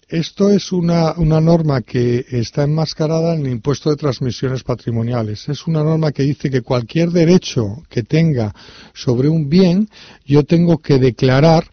esto 0.09 0.49
es 0.49 0.71
una, 0.71 1.13
una 1.17 1.41
norma 1.41 1.81
que 1.81 2.25
está 2.31 2.63
enmascarada 2.63 3.33
en 3.35 3.45
el 3.45 3.51
impuesto 3.51 3.89
de 3.89 3.97
transmisiones 3.97 4.63
patrimoniales. 4.63 5.49
Es 5.49 5.67
una 5.67 5.83
norma 5.83 6.13
que 6.13 6.23
dice 6.23 6.49
que 6.49 6.61
cualquier 6.61 7.11
derecho 7.11 7.83
que 7.89 8.03
tenga 8.03 8.53
sobre 8.93 9.27
un 9.27 9.49
bien, 9.49 9.89
yo 10.25 10.43
tengo 10.43 10.77
que 10.77 10.97
declarar 10.97 11.65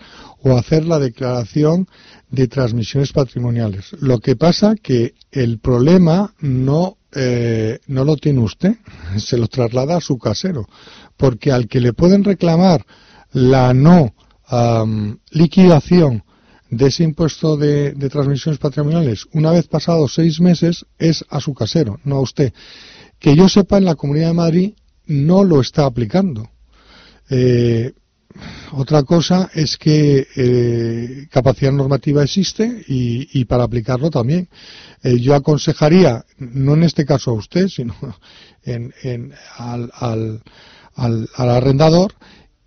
o 0.42 0.56
hacer 0.56 0.84
la 0.84 0.98
declaración 0.98 1.86
de 2.28 2.48
transmisiones 2.48 3.12
patrimoniales. 3.12 3.92
Lo 4.00 4.18
que 4.18 4.34
pasa 4.34 4.74
que 4.74 5.14
el 5.30 5.60
problema 5.60 6.34
no, 6.40 6.98
eh, 7.14 7.78
no 7.86 8.04
lo 8.04 8.16
tiene 8.16 8.40
usted, 8.40 8.74
se 9.16 9.38
lo 9.38 9.46
traslada 9.46 9.96
a 9.96 10.00
su 10.00 10.18
casero, 10.18 10.66
porque 11.16 11.52
al 11.52 11.68
que 11.68 11.80
le 11.80 11.92
pueden 11.92 12.24
reclamar 12.24 12.84
la 13.32 13.72
no 13.72 14.12
liquidación 15.30 16.22
de 16.70 16.86
ese 16.86 17.04
impuesto 17.04 17.56
de, 17.56 17.92
transmisiones 18.10 18.58
patrimoniales, 18.58 19.26
una 19.32 19.52
vez 19.52 19.66
pasados 19.68 20.14
seis 20.14 20.40
meses, 20.40 20.84
es 20.98 21.24
a 21.28 21.40
su 21.40 21.54
casero, 21.54 22.00
no 22.04 22.16
a 22.16 22.20
usted. 22.20 22.52
Que 23.18 23.36
yo 23.36 23.48
sepa, 23.48 23.78
en 23.78 23.84
la 23.84 23.94
Comunidad 23.94 24.28
de 24.28 24.34
Madrid 24.34 24.74
no 25.06 25.44
lo 25.44 25.60
está 25.60 25.84
aplicando. 25.86 26.50
Eh, 27.30 27.92
otra 28.72 29.04
cosa 29.04 29.50
es 29.54 29.76
que 29.76 30.26
eh, 30.36 31.26
capacidad 31.30 31.70
normativa 31.72 32.24
existe 32.24 32.84
y, 32.88 33.28
y 33.40 33.44
para 33.44 33.62
aplicarlo 33.64 34.10
también. 34.10 34.48
Eh, 35.02 35.20
yo 35.20 35.34
aconsejaría, 35.34 36.24
no 36.38 36.74
en 36.74 36.82
este 36.82 37.04
caso 37.04 37.30
a 37.30 37.34
usted, 37.34 37.68
sino 37.68 37.94
en, 38.64 38.92
en- 39.02 39.32
al, 39.56 39.90
al, 39.94 40.42
al, 40.96 41.28
al 41.36 41.50
arrendador, 41.50 42.14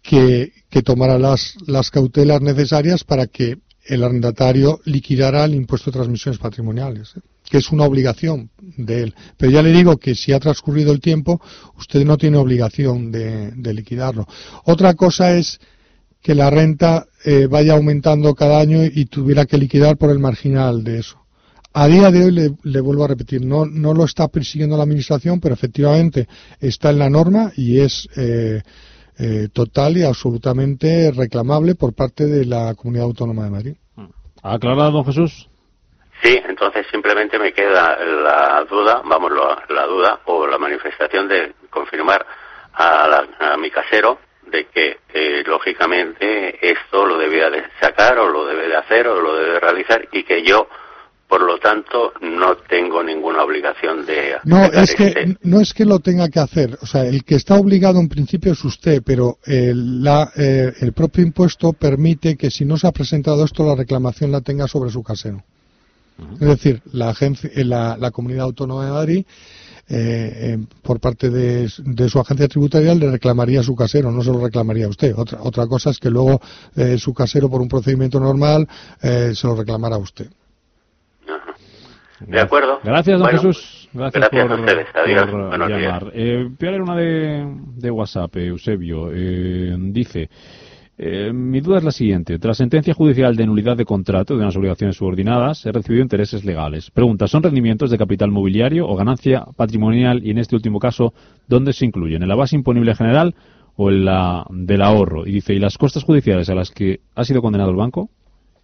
que, 0.01 0.54
que 0.70 0.82
tomara 0.84 1.20
las, 1.20 1.56
las 1.68 1.92
cautelas 1.92 2.39
necesarias 2.42 3.04
para 3.04 3.27
que 3.27 3.58
el 3.88 4.03
arrendatario 4.03 4.79
liquidara 4.86 5.46
el 5.46 5.56
impuesto 5.56 5.91
de 5.91 5.98
transmisiones 5.98 6.39
patrimoniales, 6.39 7.13
¿eh? 7.17 7.22
que 7.50 7.58
es 7.58 7.72
una 7.72 7.86
obligación 7.86 8.50
de 8.77 9.03
él. 9.03 9.15
Pero 9.38 9.51
ya 9.51 9.62
le 9.62 9.72
digo 9.72 9.98
que 9.98 10.15
si 10.15 10.34
ha 10.34 10.39
transcurrido 10.39 10.91
el 10.91 11.00
tiempo, 11.00 11.41
usted 11.77 12.03
no 12.06 12.17
tiene 12.17 12.38
obligación 12.38 13.12
de, 13.12 13.51
de 13.51 13.74
liquidarlo. 13.74 14.27
Otra 14.65 14.94
cosa 14.96 15.38
es 15.38 15.60
que 16.22 16.36
la 16.36 16.50
renta 16.50 17.08
eh, 17.24 17.48
vaya 17.48 17.74
aumentando 17.74 18.36
cada 18.36 18.60
año 18.60 18.84
y 18.84 19.06
tuviera 19.06 19.46
que 19.46 19.58
liquidar 19.58 19.98
por 19.98 20.10
el 20.10 20.20
marginal 20.20 20.84
de 20.84 21.00
eso. 21.00 21.17
A 21.74 21.88
día 21.88 22.12
de 22.12 22.25
hoy, 22.25 22.32
le, 22.32 22.51
le 22.63 22.82
vuelvo 22.82 23.06
a 23.06 23.08
repetir, 23.08 23.46
no, 23.46 23.65
no 23.65 23.94
lo 23.94 24.03
está 24.03 24.27
persiguiendo 24.27 24.75
la 24.75 24.84
Administración, 24.84 25.39
pero 25.39 25.53
efectivamente 25.53 26.27
está 26.60 26.89
en 26.89 27.00
la 27.00 27.10
norma 27.10 27.51
y 27.56 27.79
es 27.79 28.10
eh, 28.15 28.62
eh, 29.19 29.47
total 29.53 29.97
y 29.97 30.03
absolutamente 30.03 31.12
reclamable 31.15 31.75
por 31.75 31.93
parte 31.93 32.25
de 32.25 32.45
la 32.45 32.74
Comunidad 32.75 33.05
Autónoma 33.05 33.43
de 33.45 33.50
Madrid. 33.51 33.75
¿Ha 34.43 34.53
aclarado, 34.53 34.91
don 34.91 35.05
Jesús? 35.05 35.50
Sí, 36.24 36.39
entonces 36.47 36.86
simplemente 36.91 37.38
me 37.38 37.51
queda 37.53 37.97
la 38.03 38.63
duda, 38.69 39.01
vamos, 39.05 39.31
la, 39.31 39.63
la 39.74 39.86
duda 39.86 40.19
o 40.25 40.47
la 40.47 40.57
manifestación 40.57 41.27
de 41.27 41.53
confirmar 41.69 42.25
a, 42.74 43.07
la- 43.07 43.53
a 43.53 43.57
mi 43.57 43.69
casero 43.71 44.19
de 44.51 44.65
que 44.67 44.97
eh, 45.13 45.43
lógicamente 45.45 46.57
esto 46.71 47.05
lo 47.05 47.17
debía 47.17 47.50
de 47.50 47.63
sacar 47.81 48.17
o 48.19 48.29
lo 48.29 48.45
debe 48.45 48.67
de 48.67 48.75
hacer 48.77 49.07
o 49.07 49.19
lo 49.21 49.36
debe 49.36 49.53
de 49.53 49.59
realizar 49.59 50.07
y 50.12 50.24
que 50.24 50.41
yo 50.43 50.67
por 51.27 51.41
lo 51.41 51.60
tanto 51.60 52.13
no 52.22 52.55
tengo 52.69 53.03
ninguna 53.03 53.43
obligación 53.43 54.05
de 54.05 54.36
No, 54.46 54.63
es 54.63 54.96
que 54.96 55.07
este- 55.07 55.38
no 55.43 55.60
es 55.60 55.74
que 55.74 55.86
lo 55.86 56.00
tenga 56.00 56.29
que 56.29 56.39
hacer. 56.39 56.77
O 56.81 56.86
sea, 56.86 57.05
el 57.05 57.24
que 57.25 57.36
está 57.36 57.55
obligado 57.55 58.00
en 58.00 58.07
principio 58.07 58.53
es 58.53 58.63
usted, 58.63 59.01
pero 59.05 59.38
el, 59.46 60.03
la, 60.03 60.31
eh, 60.38 60.72
el 60.79 60.93
propio 60.93 61.24
impuesto 61.24 61.74
permite 61.74 62.38
que 62.38 62.50
si 62.50 62.63
no 62.63 62.77
se 62.77 62.88
ha 62.88 62.91
presentado 62.91 63.43
esto, 63.43 63.65
la 63.65 63.75
reclamación 63.75 64.31
la 64.31 64.41
tenga 64.41 64.67
sobre 64.67 64.89
su 64.89 65.03
casero. 65.03 65.43
Es 66.34 66.39
decir, 66.39 66.81
la, 66.93 67.10
agencia, 67.10 67.50
eh, 67.53 67.63
la, 67.63 67.96
la 67.98 68.10
Comunidad 68.10 68.46
Autónoma 68.46 68.86
de 68.86 68.91
Madrid, 68.91 69.25
eh, 69.89 70.55
eh, 70.55 70.57
por 70.81 71.00
parte 71.00 71.29
de, 71.29 71.69
de 71.77 72.10
su 72.10 72.19
agencia 72.19 72.48
tributaria, 72.48 72.96
le 72.96 73.12
reclamaría 73.12 73.60
a 73.60 73.63
su 73.63 73.75
casero, 73.75 74.12
no 74.12 74.24
se 74.24 74.31
lo 74.31 74.39
reclamaría 74.43 74.86
a 74.86 74.89
usted. 74.89 75.13
Otra, 75.15 75.39
otra 75.43 75.67
cosa 75.67 75.91
es 75.91 76.00
que 76.00 76.10
luego 76.10 76.41
eh, 76.75 76.98
su 76.98 77.13
casero, 77.13 77.50
por 77.50 77.62
un 77.62 77.67
procedimiento 77.67 78.19
normal, 78.19 78.67
eh, 79.01 79.34
se 79.36 79.46
lo 79.46 79.55
reclamará 79.55 79.96
a 79.98 80.00
usted. 80.00 80.27
¿De 82.19 82.39
acuerdo? 82.39 82.79
Gracias, 82.83 83.19
don 83.19 83.25
Bueno, 83.27 83.39
Jesús. 83.39 83.89
Gracias, 83.93 84.29
gracias 84.29 84.47
por, 84.47 84.51
a 84.51 84.59
ustedes. 84.62 84.88
Adiós. 84.95 85.29
por 85.29 85.47
Buenos 85.50 85.67
días. 85.67 85.81
llamar. 85.81 86.12
Eh, 86.13 86.47
voy 86.59 86.67
a 86.67 86.71
leer 86.71 86.81
una 86.81 86.95
de, 86.95 87.45
de 87.75 87.91
WhatsApp, 87.91 88.36
eh, 88.38 88.47
Eusebio. 88.47 89.09
Eh, 89.13 89.75
dice... 89.79 90.29
eh, 90.97 91.31
mi 91.31 91.62
duda 91.62 91.77
es 91.77 91.83
la 91.83 91.91
siguiente. 91.91 92.39
Tras 92.39 92.57
sentencia 92.57 92.93
judicial 92.95 93.36
de 93.36 93.45
nulidad 93.45 93.77
de 93.77 93.86
contrato 93.86 94.36
de 94.36 94.41
unas 94.41 94.55
obligaciones 94.57 94.95
subordinadas, 94.97 95.63
he 95.65 95.71
recibido 95.71 96.01
intereses 96.01 96.43
legales. 96.43 96.89
Pregunta, 96.91 97.27
¿son 97.27 97.43
rendimientos 97.43 97.91
de 97.91 97.97
capital 98.00 98.31
mobiliario 98.31 98.88
o 98.88 98.95
ganancia 98.95 99.45
patrimonial? 99.55 100.25
Y 100.25 100.31
en 100.31 100.39
este 100.39 100.55
último 100.55 100.79
caso, 100.79 101.13
¿dónde 101.47 101.71
se 101.74 101.86
incluyen? 101.86 102.24
¿En 102.24 102.29
la 102.29 102.36
base 102.36 102.55
imponible 102.55 102.95
general 102.95 103.36
o 103.75 103.91
en 103.91 104.05
la 104.05 104.43
del 104.50 104.81
ahorro? 104.81 105.27
Y 105.27 105.31
dice, 105.33 105.53
¿y 105.53 105.59
las 105.59 105.77
costas 105.77 106.03
judiciales 106.03 106.50
a 106.50 106.55
las 106.55 106.71
que 106.71 107.00
ha 107.13 107.24
sido 107.24 107.43
condenado 107.43 107.69
el 107.69 107.75
banco? 107.77 108.09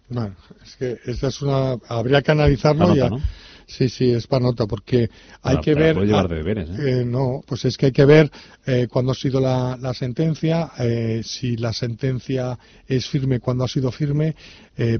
Bueno, 0.08 0.34
es 0.64 0.76
que 0.76 0.98
esa 1.06 1.28
es 1.28 1.42
una. 1.42 1.76
Habría 1.88 2.22
que 2.22 2.32
analizarlo. 2.32 2.84
Y 2.94 2.98
nota, 2.98 3.06
a- 3.06 3.10
¿no? 3.10 3.20
Sí, 3.66 3.88
sí, 3.88 4.10
es 4.10 4.26
para 4.26 4.44
nota, 4.44 4.66
porque 4.66 5.08
hay 5.42 5.56
Para- 5.56 5.60
que 5.60 5.72
para 5.74 5.92
ver. 5.92 6.04
llevar 6.06 6.24
ah, 6.26 6.34
deberes, 6.34 6.68
¿eh? 6.70 7.00
eh, 7.00 7.04
no, 7.04 7.42
pues 7.46 7.64
es 7.64 7.76
que 7.76 7.86
hay 7.86 7.92
que 7.92 8.04
ver 8.04 8.30
eh, 8.66 8.86
cuándo 8.90 9.12
ha 9.12 9.14
sido 9.14 9.40
la, 9.40 9.76
la 9.80 9.94
sentencia, 9.94 10.70
eh, 10.78 11.22
si 11.24 11.56
la 11.56 11.72
sentencia 11.72 12.58
es 12.86 13.06
firme, 13.08 13.40
cuándo 13.40 13.64
ha 13.64 13.68
sido 13.68 13.90
firme, 13.90 14.34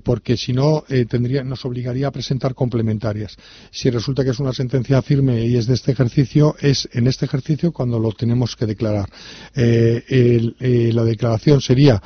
porque 0.04 0.36
si 0.36 0.52
no, 0.52 0.84
tendría, 1.08 1.42
nos 1.42 1.64
obligaría 1.64 2.06
a 2.06 2.12
presentar 2.12 2.54
complementarias. 2.54 3.36
Si 3.72 3.90
resulta 3.90 4.22
que 4.22 4.30
es 4.30 4.38
una 4.38 4.52
sentencia 4.52 5.02
firme 5.02 5.44
y 5.46 5.56
es 5.56 5.66
de 5.66 5.74
este 5.74 5.90
ejercicio, 5.90 6.54
es 6.60 6.88
en 6.92 7.08
este 7.08 7.24
ejercicio 7.26 7.72
cuando 7.72 7.98
lo 7.98 8.12
tenemos 8.12 8.54
que 8.54 8.66
declarar. 8.66 9.08
Eh, 9.56 10.04
el- 10.60 10.94
la 10.94 11.02
declaración 11.02 11.60
sería, 11.60 12.00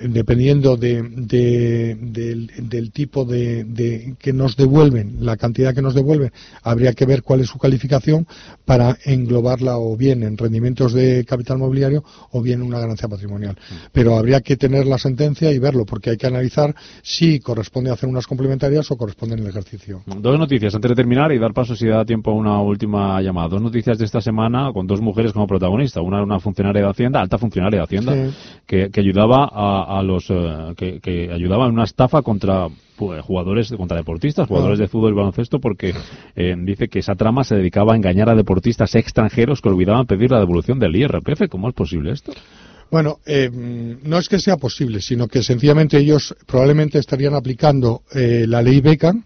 dependiendo 0.00 0.76
de, 0.76 1.02
de- 1.02 1.96
del, 2.00 2.50
del 2.68 2.92
tipo 2.92 3.24
de, 3.24 3.64
de- 3.64 4.14
que 4.18 4.32
nos 4.32 4.56
devuelven, 4.56 5.16
la 5.20 5.36
cantidad 5.36 5.65
que 5.72 5.82
nos 5.82 5.94
devuelven, 5.94 6.32
habría 6.62 6.92
que 6.92 7.06
ver 7.06 7.22
cuál 7.22 7.40
es 7.40 7.48
su 7.48 7.58
calificación 7.58 8.26
para 8.64 8.96
englobarla 9.04 9.78
o 9.78 9.96
bien 9.96 10.22
en 10.22 10.36
rendimientos 10.36 10.92
de 10.92 11.24
capital 11.24 11.58
mobiliario 11.58 12.04
o 12.32 12.42
bien 12.42 12.60
en 12.60 12.66
una 12.66 12.78
ganancia 12.80 13.08
patrimonial. 13.08 13.56
Pero 13.92 14.16
habría 14.16 14.40
que 14.40 14.56
tener 14.56 14.86
la 14.86 14.98
sentencia 14.98 15.52
y 15.52 15.58
verlo, 15.58 15.84
porque 15.84 16.10
hay 16.10 16.16
que 16.16 16.26
analizar 16.26 16.74
si 17.02 17.40
corresponde 17.40 17.90
hacer 17.90 18.08
unas 18.08 18.26
complementarias 18.26 18.90
o 18.90 18.96
corresponde 18.96 19.34
en 19.36 19.42
el 19.42 19.48
ejercicio. 19.48 20.02
Dos 20.06 20.38
noticias 20.38 20.74
antes 20.74 20.88
de 20.90 20.94
terminar 20.94 21.32
y 21.32 21.38
dar 21.38 21.52
paso 21.52 21.74
si 21.76 21.86
da 21.86 22.04
tiempo 22.04 22.30
a 22.30 22.34
una 22.34 22.60
última 22.60 23.20
llamada. 23.22 23.48
Dos 23.48 23.62
noticias 23.62 23.98
de 23.98 24.04
esta 24.04 24.20
semana 24.20 24.70
con 24.72 24.86
dos 24.86 25.00
mujeres 25.00 25.32
como 25.32 25.46
protagonistas. 25.46 26.02
Una 26.02 26.16
era 26.18 26.24
una 26.24 26.40
funcionaria 26.40 26.82
de 26.82 26.88
Hacienda, 26.88 27.20
alta 27.20 27.38
funcionaria 27.38 27.78
de 27.80 27.84
Hacienda, 27.84 28.12
Sí. 28.14 28.34
que, 28.66 28.90
que 28.90 29.00
ayudaba 29.00 29.48
a, 29.52 29.98
a 29.98 30.02
los 30.02 30.26
eh, 30.30 30.74
que, 30.76 31.00
que 31.00 31.30
ayudaba 31.32 31.66
en 31.66 31.72
una 31.72 31.84
estafa 31.84 32.22
contra 32.22 32.68
pues, 32.96 33.22
jugadores, 33.22 33.70
contra 33.76 33.96
deportistas, 33.96 34.48
jugadores 34.48 34.78
Ah. 34.78 34.82
de 34.82 34.88
fútbol 34.88 35.12
y 35.12 35.16
baloncesto, 35.16 35.55
porque 35.60 35.94
eh, 36.34 36.54
dice 36.58 36.88
que 36.88 37.00
esa 37.00 37.14
trama 37.14 37.44
se 37.44 37.56
dedicaba 37.56 37.92
a 37.92 37.96
engañar 37.96 38.28
a 38.28 38.34
deportistas 38.34 38.94
extranjeros 38.94 39.60
que 39.60 39.68
olvidaban 39.68 40.06
pedir 40.06 40.30
la 40.30 40.38
devolución 40.38 40.78
del 40.78 40.96
IRPF. 40.96 41.48
¿Cómo 41.48 41.68
es 41.68 41.74
posible 41.74 42.12
esto? 42.12 42.32
Bueno, 42.90 43.18
eh, 43.26 43.50
no 43.52 44.18
es 44.18 44.28
que 44.28 44.38
sea 44.38 44.56
posible, 44.56 45.00
sino 45.00 45.26
que 45.26 45.42
sencillamente 45.42 45.98
ellos 45.98 46.34
probablemente 46.46 46.98
estarían 46.98 47.34
aplicando 47.34 48.02
eh, 48.14 48.44
la 48.46 48.62
ley 48.62 48.80
Beckham 48.80 49.24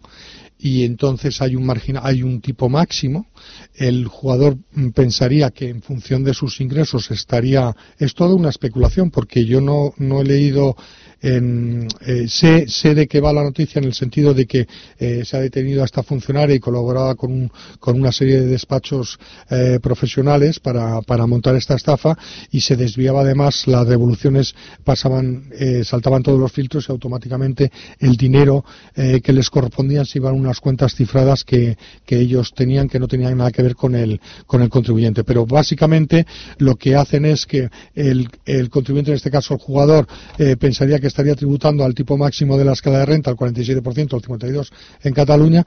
y 0.63 0.85
entonces 0.85 1.41
hay 1.43 1.57
un 1.57 1.65
margin, 1.65 1.97
hay 2.03 2.23
un 2.23 2.41
tipo 2.41 2.69
máximo. 2.69 3.27
El 3.75 4.07
jugador 4.07 4.57
mm, 4.73 4.91
pensaría 4.91 5.51
que 5.51 5.69
en 5.69 5.83
función 5.83 6.23
de 6.25 6.35
sus 6.35 6.61
ingresos 6.61 7.11
estaría. 7.11 7.75
Es 7.99 8.15
toda 8.15 8.35
una 8.35 8.51
especulación 8.51 9.11
porque 9.11 9.45
yo 9.45 9.61
no, 9.61 9.95
no 9.99 10.21
he 10.21 10.25
leído. 10.25 10.77
En, 11.23 11.87
eh, 12.07 12.29
sé, 12.29 12.67
sé 12.67 12.95
de 12.95 13.07
qué 13.07 13.21
va 13.21 13.31
la 13.31 13.43
noticia 13.43 13.79
en 13.79 13.85
el 13.85 13.93
sentido 13.93 14.33
de 14.33 14.47
que 14.47 14.67
eh, 14.99 15.23
se 15.27 15.37
ha 15.37 15.41
detenido 15.41 15.83
a 15.83 15.85
esta 15.85 16.03
funcionaria 16.03 16.57
y 16.57 16.61
colaboraba 16.61 17.15
con, 17.15 17.31
un- 17.31 17.53
con 17.79 18.01
una 18.01 18.11
serie 18.11 18.41
de 18.41 18.47
despachos 18.47 19.19
eh, 19.51 19.79
profesionales 19.83 20.59
para, 20.61 21.03
para 21.03 21.27
montar 21.27 21.57
esta 21.57 21.75
estafa 21.75 22.17
y 22.51 22.61
se 22.63 22.75
desviaba 22.75 23.21
además 23.21 23.67
las 23.67 23.87
devoluciones 23.87 24.55
pasaban 24.83 25.51
eh, 25.53 25.85
saltaban 25.85 26.23
todos 26.23 26.41
los 26.41 26.53
filtros 26.53 26.87
y 26.89 26.93
automáticamente 26.93 27.71
el 27.99 28.17
dinero 28.17 28.65
que 28.95 29.33
les 29.35 29.51
correspondían 29.51 30.07
se 30.07 30.19
iban 30.21 30.35
a 30.47 30.50
unas 30.51 30.61
cuentas 30.61 30.95
cifradas 30.95 31.45
que, 31.45 31.79
que 32.05 32.19
ellos 32.19 32.53
tenían 32.55 32.89
que 32.89 32.99
no 32.99 33.07
tenían 33.07 33.39
nada 33.39 33.53
que 33.53 33.63
ver 33.63 33.77
con 33.77 33.95
el 33.95 34.21
con 34.47 34.63
el 34.63 34.69
contribuyente. 34.69 35.23
Pero 35.23 35.47
básicamente 35.47 36.27
lo 36.59 36.75
que 36.75 36.97
hacen 36.97 37.25
es 37.25 37.47
que 37.47 37.69
el, 37.95 38.29
el 38.45 38.69
contribuyente 38.69 39.13
en 39.13 39.17
este 39.17 39.31
caso 39.31 39.55
el 39.55 39.61
jugador 39.61 40.07
eh, 40.39 40.57
pensaría 40.57 40.99
que 40.99 41.07
estaría 41.07 41.35
tributando 41.37 41.85
al 41.85 41.95
tipo 41.95 42.17
máximo 42.19 42.59
de 42.59 42.65
la 42.65 42.73
escala 42.73 42.99
de 42.99 43.07
renta 43.07 43.31
al 43.31 43.37
47% 43.37 44.15
al 44.15 44.23
52% 44.23 44.69
en 45.03 45.15
Cataluña 45.15 45.65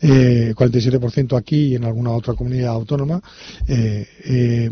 eh, 0.00 0.52
47% 0.54 1.36
aquí 1.36 1.68
y 1.68 1.74
en 1.76 1.84
alguna 1.84 2.10
otra 2.10 2.34
comunidad 2.34 2.74
autónoma 2.74 3.22
eh, 3.66 4.06
eh, 4.24 4.70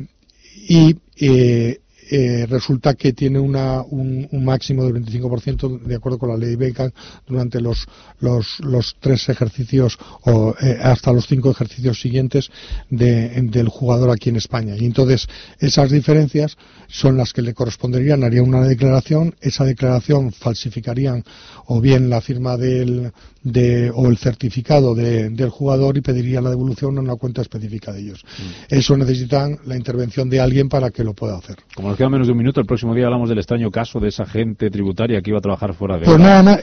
y 0.69 0.97
eh, 1.17 1.81
eh, 2.11 2.47
resulta 2.49 2.95
que 2.95 3.13
tiene 3.13 3.39
una, 3.39 3.83
un, 3.83 4.29
un 4.31 4.45
máximo 4.45 4.85
del 4.85 4.95
25% 5.05 5.81
de 5.83 5.95
acuerdo 5.95 6.19
con 6.19 6.29
la 6.31 6.37
ley 6.37 6.57
Beckham 6.57 6.91
durante 7.27 7.61
los, 7.61 7.87
los, 8.21 8.61
los 8.61 8.97
tres 9.01 9.29
ejercicios 9.29 9.99
o 10.23 10.55
eh, 10.61 10.79
hasta 10.83 11.13
los 11.13 11.27
cinco 11.27 11.51
ejercicios 11.51 12.01
siguientes 12.01 12.51
de- 12.91 13.31
del 13.43 13.69
jugador 13.69 14.11
aquí 14.11 14.31
en 14.31 14.37
España. 14.37 14.75
Y 14.77 14.85
entonces 14.85 15.27
esas 15.59 15.91
diferencias 15.91 16.57
son 16.89 17.17
las 17.17 17.33
que 17.33 17.43
le 17.43 17.55
corresponderían, 17.55 18.25
haría 18.25 18.43
una 18.43 18.63
declaración, 18.63 19.35
esa 19.41 19.65
declaración 19.65 20.33
falsificarían 20.33 21.25
o 21.67 21.81
bien 21.81 22.11
la 22.11 22.21
firma 22.21 22.57
del, 22.57 23.13
de, 23.43 23.91
o 23.95 24.09
el 24.09 24.19
certificado 24.19 24.95
de- 24.95 25.31
del 25.31 25.49
jugador 25.51 25.97
y 25.97 26.01
pedirían 26.01 26.45
la 26.45 26.51
devolución 26.51 26.99
a 26.99 27.01
una 27.01 27.17
cuenta 27.17 27.43
específica 27.43 27.93
de 27.93 28.01
ellos. 28.01 28.25
Eso 28.69 28.97
necesitan 28.97 29.59
la 29.67 29.77
intervención 29.77 30.29
de 30.31 30.41
alguien 30.41 30.69
para 30.69 30.91
que 30.91 31.05
lo 31.05 31.15
pueda 31.15 31.37
hacer. 31.37 31.57
Como 31.75 31.94
nos 31.95 31.99
queda 31.99 32.09
menos 32.09 32.27
de 32.27 32.33
un 32.33 32.39
minuto, 32.39 32.61
el 32.61 32.67
próximo 32.67 32.93
día 32.95 33.07
hablamos 33.07 33.29
del 33.29 33.39
extraño 33.39 33.71
caso 33.71 34.01
de 34.01 34.09
esa 34.09 34.27
gente 34.27 34.69
tributaria 34.71 35.23
que 35.23 35.31
iba 35.31 35.39
a 35.39 35.43
trabajar 35.43 35.75
fuera 35.75 35.97
de 35.99 36.05
Pues 36.05 36.19
nada, 36.19 36.43
nada, 36.43 36.61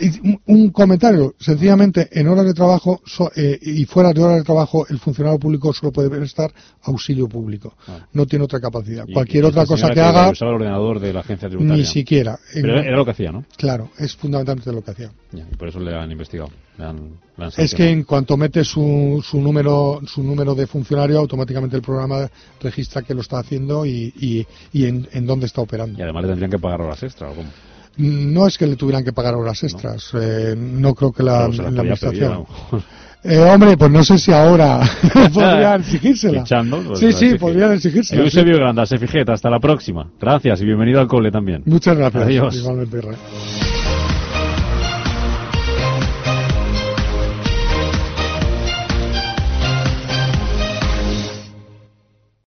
un- 0.47 0.69
comentario. 0.71 1.33
Sencillamente, 1.39 2.09
en 2.11 2.27
horas 2.27 2.45
de 2.45 2.53
trabajo 2.53 3.01
so- 3.05 3.31
eh, 3.35 3.57
y 3.61 3.85
fuera 3.85 4.11
de 4.11 4.21
horas 4.21 4.37
de 4.37 4.43
trabajo, 4.43 4.85
el 4.89 4.99
funcionario 4.99 5.39
público 5.39 5.71
solo 5.73 5.91
puede 5.91 6.09
prestar 6.09 6.51
auxilio 6.83 7.27
público. 7.29 7.75
Ah. 7.87 8.05
No 8.13 8.25
tiene 8.25 8.43
otra 8.45 8.59
capacidad. 8.59 9.05
Y- 9.07 9.13
Cualquier 9.13 9.45
y 9.45 9.47
otra 9.47 9.65
cosa 9.65 9.87
señora 9.87 9.93
que 9.93 10.01
haga, 10.01 10.29
el 10.37 10.47
ordenador 10.47 10.99
de 10.99 11.13
la 11.13 11.21
agencia 11.21 11.47
tributaria. 11.47 11.77
ni 11.81 11.85
siquiera. 11.87 12.37
En- 12.53 12.61
Pero 12.63 12.79
era 12.79 12.97
lo 12.97 13.05
que 13.05 13.11
hacía, 13.11 13.31
¿no? 13.31 13.45
Claro, 13.57 13.89
es 13.97 14.15
fundamentalmente 14.15 14.71
lo 14.73 14.83
que 14.83 14.91
hacía. 14.91 15.11
Ya, 15.31 15.45
y 15.49 15.55
por 15.55 15.69
eso 15.69 15.79
le 15.79 15.95
han 15.95 16.11
investigado. 16.11 16.49
Le 16.77 16.85
han 16.85 17.11
Es 17.57 17.73
que 17.73 17.89
en 17.89 18.03
cuanto 18.03 18.37
mete 18.37 18.63
su, 18.63 19.23
su 19.27 19.41
número 19.41 19.99
su 20.05 20.21
número 20.23 20.53
de 20.53 20.67
funcionario, 20.67 21.17
automáticamente 21.19 21.75
el 21.75 21.81
programa 21.81 22.29
registra 22.61 23.01
que 23.01 23.13
lo 23.13 23.21
está 23.21 23.39
haciendo 23.39 23.85
y, 23.85 24.13
y, 24.19 24.45
y 24.73 24.85
en, 24.85 25.07
en 25.11 25.25
dónde 25.25 25.45
está 25.47 25.61
operando. 25.61 25.97
Y 25.97 26.01
además 26.01 26.23
le 26.23 26.29
tendrían 26.29 26.51
que 26.51 26.59
pagar 26.59 26.81
horas 26.81 27.01
extra. 27.03 27.29
¿o 27.29 27.33
cómo? 27.35 27.49
No 27.97 28.47
es 28.47 28.57
que 28.57 28.67
le 28.67 28.75
tuvieran 28.75 29.03
que 29.03 29.11
pagar 29.11 29.35
horas 29.35 29.63
extras. 29.63 30.11
eh, 30.13 30.55
no 30.57 30.93
creo 30.95 31.11
que 31.11 31.23
la, 31.23 31.51
se 31.51 31.57
pedir, 31.63 31.67
administración. 31.79 32.45
Eh, 33.23 33.37
hombre, 33.37 33.77
pues 33.77 33.91
no 33.91 34.03
sé 34.03 34.17
si 34.17 34.31
ahora 34.31 34.79
podrían 35.31 35.81
exigírsela. 35.81 36.41
Fichando, 36.41 36.81
pues, 36.81 36.97
sí, 36.97 37.05
sí, 37.05 37.25
exige. 37.25 37.35
podrían 37.37 37.73
exigírsela. 37.73 38.21
sí. 38.21 38.25
Eusebio 38.25 38.55
Granda, 38.57 38.83
Sefijeta, 38.87 39.33
hasta 39.33 39.47
la 39.51 39.59
próxima. 39.59 40.09
Gracias 40.19 40.59
y 40.59 40.65
bienvenido 40.65 40.99
al 40.99 41.07
cole 41.07 41.29
también. 41.29 41.61
Muchas 41.67 41.95
gracias. 41.95 42.23
Adiós. 42.23 42.55
Igualmente. 42.55 42.99